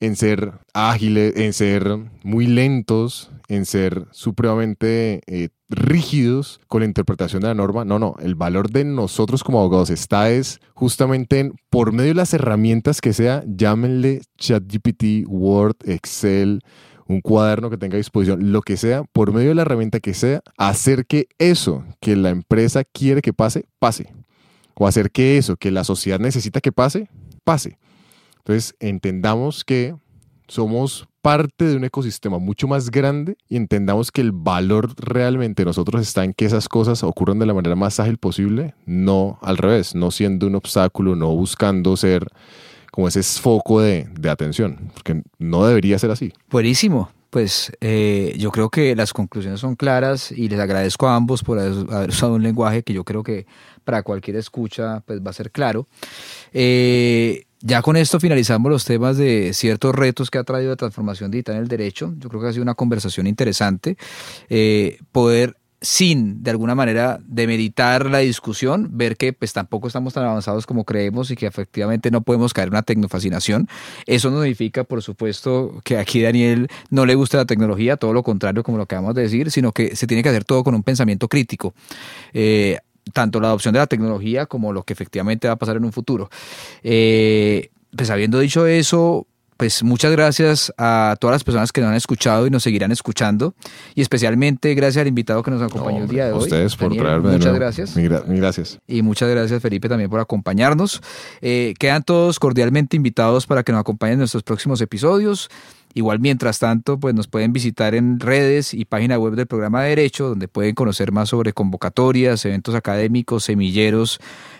[0.00, 7.40] en ser ágiles, en ser muy lentos, en ser supremamente eh, rígidos con la interpretación
[7.42, 7.84] de la norma.
[7.84, 12.14] No, no, el valor de nosotros como abogados está es justamente en, por medio de
[12.14, 16.60] las herramientas que sea, llámenle ChatGPT, Word, Excel,
[17.06, 20.14] un cuaderno que tenga a disposición, lo que sea, por medio de la herramienta que
[20.14, 24.12] sea, hacer que eso que la empresa quiere que pase, pase.
[24.74, 27.08] O hacer que eso que la sociedad necesita que pase,
[27.44, 27.78] pase.
[28.38, 29.94] Entonces, entendamos que
[30.48, 36.02] somos parte de un ecosistema mucho más grande y entendamos que el valor realmente nosotros
[36.02, 39.94] está en que esas cosas ocurran de la manera más ágil posible, no al revés,
[39.94, 42.26] no siendo un obstáculo, no buscando ser
[42.94, 46.32] como ese foco de, atención, porque no debería ser así.
[46.48, 47.10] Buenísimo.
[47.28, 51.58] Pues eh, yo creo que las conclusiones son claras y les agradezco a ambos por
[51.58, 53.46] haber usado un lenguaje que yo creo que
[53.82, 55.88] para cualquier escucha pues va a ser claro.
[56.52, 61.32] Eh, ya con esto finalizamos los temas de ciertos retos que ha traído la transformación
[61.32, 62.14] digital en el derecho.
[62.18, 63.96] Yo creo que ha sido una conversación interesante.
[64.48, 70.24] Eh, poder sin de alguna manera demeritar la discusión, ver que pues tampoco estamos tan
[70.24, 73.68] avanzados como creemos y que efectivamente no podemos caer en una tecnofascinación.
[74.06, 78.22] Eso no significa, por supuesto, que aquí Daniel no le guste la tecnología, todo lo
[78.22, 80.82] contrario como lo acabamos de decir, sino que se tiene que hacer todo con un
[80.82, 81.74] pensamiento crítico.
[82.32, 82.78] Eh,
[83.12, 85.92] tanto la adopción de la tecnología como lo que efectivamente va a pasar en un
[85.92, 86.30] futuro.
[86.82, 89.26] Eh, pues habiendo dicho eso,
[89.56, 93.54] pues muchas gracias a todas las personas que nos han escuchado y nos seguirán escuchando.
[93.94, 96.40] Y especialmente gracias al invitado que nos acompañó el día de hoy.
[96.40, 97.32] A ustedes por traerme.
[97.32, 97.96] Muchas gracias.
[97.96, 98.78] Mil, gracias.
[98.86, 101.00] Y muchas gracias, Felipe, también por acompañarnos.
[101.40, 105.48] Eh, quedan todos cordialmente invitados para que nos acompañen en nuestros próximos episodios.
[105.96, 109.90] Igual, mientras tanto, pues nos pueden visitar en redes y página web del programa de
[109.90, 114.18] Derecho, donde pueden conocer más sobre convocatorias, eventos académicos, semilleros,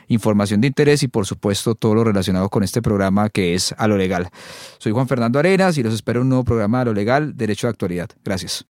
[0.09, 3.89] información de interés y, por supuesto, todo lo relacionado con este programa que es A
[3.89, 4.29] lo Legal.
[4.79, 7.67] Soy Juan Fernando Arenas y los espero en un nuevo programa A lo Legal, Derecho
[7.67, 8.11] de Actualidad.
[8.25, 8.74] Gracias.